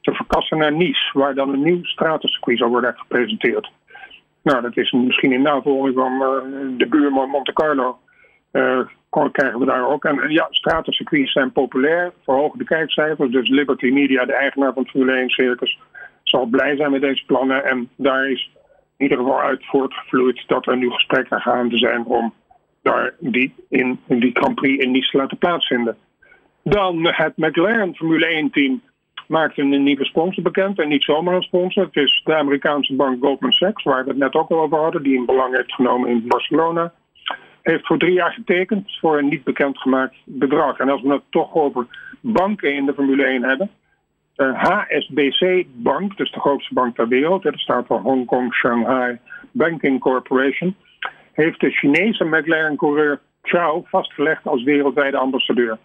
te 0.00 0.14
verkassen 0.14 0.58
naar 0.58 0.72
Nice, 0.72 1.18
waar 1.18 1.34
dan 1.34 1.52
een 1.52 1.62
nieuw 1.62 1.84
stratencircuit 1.84 2.58
zal 2.58 2.68
worden 2.68 2.94
gepresenteerd. 2.96 3.70
Nou, 4.42 4.62
dat 4.62 4.76
is 4.76 4.92
misschien 4.92 5.32
in 5.32 5.42
navolging 5.42 5.94
van 5.94 6.18
de 6.76 6.86
buurman 6.88 7.28
Monte 7.28 7.52
Carlo. 7.52 7.98
Krijgen 9.10 9.58
we 9.58 9.64
daar 9.64 9.88
ook. 9.88 10.04
En 10.04 10.30
ja, 10.30 10.46
stratencircuits 10.50 11.32
zijn 11.32 11.52
populair, 11.52 12.12
verhogen 12.24 12.58
de 12.58 12.64
kijkcijfers. 12.64 13.30
Dus 13.30 13.48
Liberty 13.48 13.90
Media, 13.90 14.24
de 14.24 14.34
eigenaar 14.34 14.72
van 14.72 14.82
het 14.82 14.90
Formule 14.90 15.18
1 15.18 15.30
Circus, 15.30 15.78
zal 16.22 16.46
blij 16.46 16.76
zijn 16.76 16.90
met 16.90 17.00
deze 17.00 17.24
plannen. 17.26 17.64
En 17.64 17.88
daar 17.96 18.30
is 18.30 18.50
in 18.96 19.04
ieder 19.04 19.18
geval 19.18 19.40
uit 19.40 19.66
voortgevloeid 19.66 20.44
dat 20.46 20.66
er 20.66 20.76
nu 20.76 20.90
gesprekken 20.90 21.40
gaande 21.40 21.76
zijn 21.76 22.04
om 22.04 22.34
daar 22.82 23.14
die, 23.18 23.54
in, 23.68 24.00
die 24.06 24.30
Grand 24.32 24.54
Prix 24.54 24.84
in 24.84 24.90
Nice 24.90 25.10
te 25.10 25.16
laten 25.16 25.38
plaatsvinden. 25.38 25.96
Dan 26.62 27.06
het 27.06 27.36
McLaren 27.36 27.94
Formule 27.94 28.26
1 28.26 28.50
team 28.50 28.82
maakt 29.26 29.58
een 29.58 29.82
nieuwe 29.82 30.04
sponsor 30.04 30.42
bekend. 30.42 30.78
En 30.78 30.88
niet 30.88 31.04
zomaar 31.04 31.34
een 31.34 31.42
sponsor. 31.42 31.84
Het 31.84 31.96
is 31.96 32.22
de 32.24 32.34
Amerikaanse 32.34 32.94
bank 32.94 33.24
Goldman 33.24 33.52
Sachs, 33.52 33.84
waar 33.84 34.04
we 34.04 34.10
het 34.10 34.18
net 34.18 34.34
ook 34.34 34.50
al 34.50 34.60
over 34.60 34.78
hadden, 34.78 35.02
die 35.02 35.18
een 35.18 35.26
belang 35.26 35.54
heeft 35.54 35.74
genomen 35.74 36.08
in 36.08 36.26
Barcelona. 36.26 36.92
Heeft 37.62 37.86
voor 37.86 37.98
drie 37.98 38.12
jaar 38.12 38.32
getekend 38.32 38.98
voor 39.00 39.18
een 39.18 39.28
niet 39.28 39.44
bekendgemaakt 39.44 40.16
bedrag. 40.24 40.78
En 40.78 40.88
als 40.88 41.02
we 41.02 41.12
het 41.12 41.22
toch 41.30 41.54
over 41.54 41.86
banken 42.20 42.74
in 42.74 42.86
de 42.86 42.94
Formule 42.94 43.24
1 43.24 43.42
hebben. 43.42 43.70
HSBC 44.46 45.64
Bank, 45.72 46.16
dus 46.16 46.32
de 46.32 46.40
grootste 46.40 46.74
bank 46.74 46.96
ter 46.96 47.08
wereld, 47.08 47.42
dat 47.42 47.58
staat 47.58 47.86
voor 47.86 48.00
Hong 48.00 48.26
Kong 48.26 48.54
Shanghai 48.54 49.18
Banking 49.52 50.00
Corporation, 50.00 50.74
heeft 51.32 51.60
de 51.60 51.70
Chinese 51.70 52.24
McLaren-coureur 52.24 53.20
Chao 53.42 53.84
vastgelegd 53.86 54.46
als 54.46 54.62
wereldwijde 54.62 55.16
ambassadeur. 55.16 55.78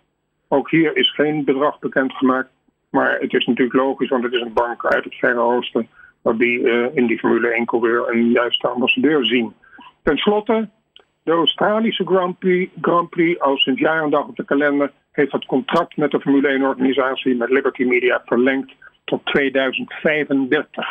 Ook 0.48 0.70
hier 0.70 0.98
is 0.98 1.14
geen 1.14 1.44
bedrag 1.44 1.80
bekendgemaakt, 1.80 2.50
maar 2.90 3.18
het 3.20 3.34
is 3.34 3.46
natuurlijk 3.46 3.76
logisch, 3.76 4.10
want 4.10 4.24
het 4.24 4.34
is 4.34 4.42
een 4.42 4.54
bank 4.54 4.86
uit 4.86 5.04
het 5.04 5.16
Verre 5.16 5.40
Oosten, 5.40 5.88
dat 6.24 6.40
die 6.40 6.60
uh, 6.60 6.96
in 6.96 7.08
die 7.08 7.20
Formule 7.20 7.62
1-coureur 7.62 8.10
een 8.10 8.30
juiste 8.30 8.68
ambassadeur 8.68 9.26
zien. 9.26 9.54
Ten 10.04 10.18
slotte, 10.18 10.70
de 11.26 11.32
Australische 11.32 12.06
Grand 12.06 12.40
Prix, 12.40 12.72
Grand 12.82 13.10
Prix 13.10 13.40
al 13.40 13.58
sinds 13.58 13.80
jaar 13.80 14.04
en 14.04 14.10
dag 14.10 14.28
op 14.28 14.36
de 14.36 14.46
kalender 14.46 14.92
heeft 15.12 15.32
het 15.32 15.46
contract 15.46 15.98
met 15.98 16.12
de 16.12 16.20
Formule 16.20 16.60
1-organisatie, 16.60 17.36
met 17.36 17.50
Liberty 17.50 17.84
Media, 17.84 18.22
verlengd 18.26 18.72
tot 19.04 19.26
2035. 19.26 20.86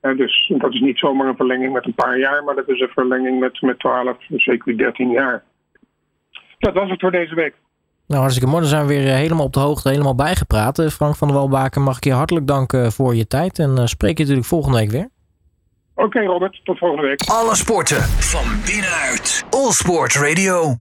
En 0.00 0.16
dus 0.16 0.52
dat 0.58 0.72
is 0.72 0.80
niet 0.80 0.98
zomaar 0.98 1.28
een 1.28 1.36
verlenging 1.36 1.72
met 1.72 1.86
een 1.86 1.94
paar 1.94 2.18
jaar, 2.18 2.44
maar 2.44 2.54
dat 2.54 2.68
is 2.68 2.80
een 2.80 2.88
verlenging 2.88 3.40
met, 3.40 3.60
met 3.60 3.78
12, 3.78 4.16
zeker 4.28 4.78
13 4.78 5.10
jaar. 5.10 5.42
Dat 6.58 6.74
was 6.74 6.90
het 6.90 7.00
voor 7.00 7.10
deze 7.10 7.34
week. 7.34 7.54
Nou, 8.06 8.20
hartstikke 8.20 8.50
mooi. 8.50 8.60
Dan 8.60 8.70
zijn 8.70 8.86
we 8.86 8.94
weer 8.94 9.06
eh, 9.06 9.14
helemaal 9.14 9.44
op 9.44 9.52
de 9.52 9.60
hoogte, 9.60 9.88
helemaal 9.88 10.14
bijgepraat. 10.14 10.78
Eh, 10.78 10.86
Frank 10.86 11.16
van 11.16 11.28
der 11.28 11.36
Walbaken, 11.36 11.82
mag 11.82 11.96
ik 11.96 12.04
je 12.04 12.12
hartelijk 12.12 12.46
danken 12.46 12.92
voor 12.92 13.14
je 13.14 13.26
tijd. 13.26 13.58
En 13.58 13.88
spreek 13.88 14.16
je 14.16 14.22
natuurlijk 14.22 14.48
volgende 14.48 14.78
week 14.78 14.90
weer. 14.90 15.08
Oké, 15.94 16.20
Robert. 16.20 16.60
Tot 16.64 16.78
volgende 16.78 17.06
week. 17.06 17.20
Alle 17.26 17.54
sporten 17.56 18.02
van 18.02 18.44
binnenuit. 18.66 19.44
All 19.50 19.70
Sport 19.72 20.14
Radio. 20.14 20.72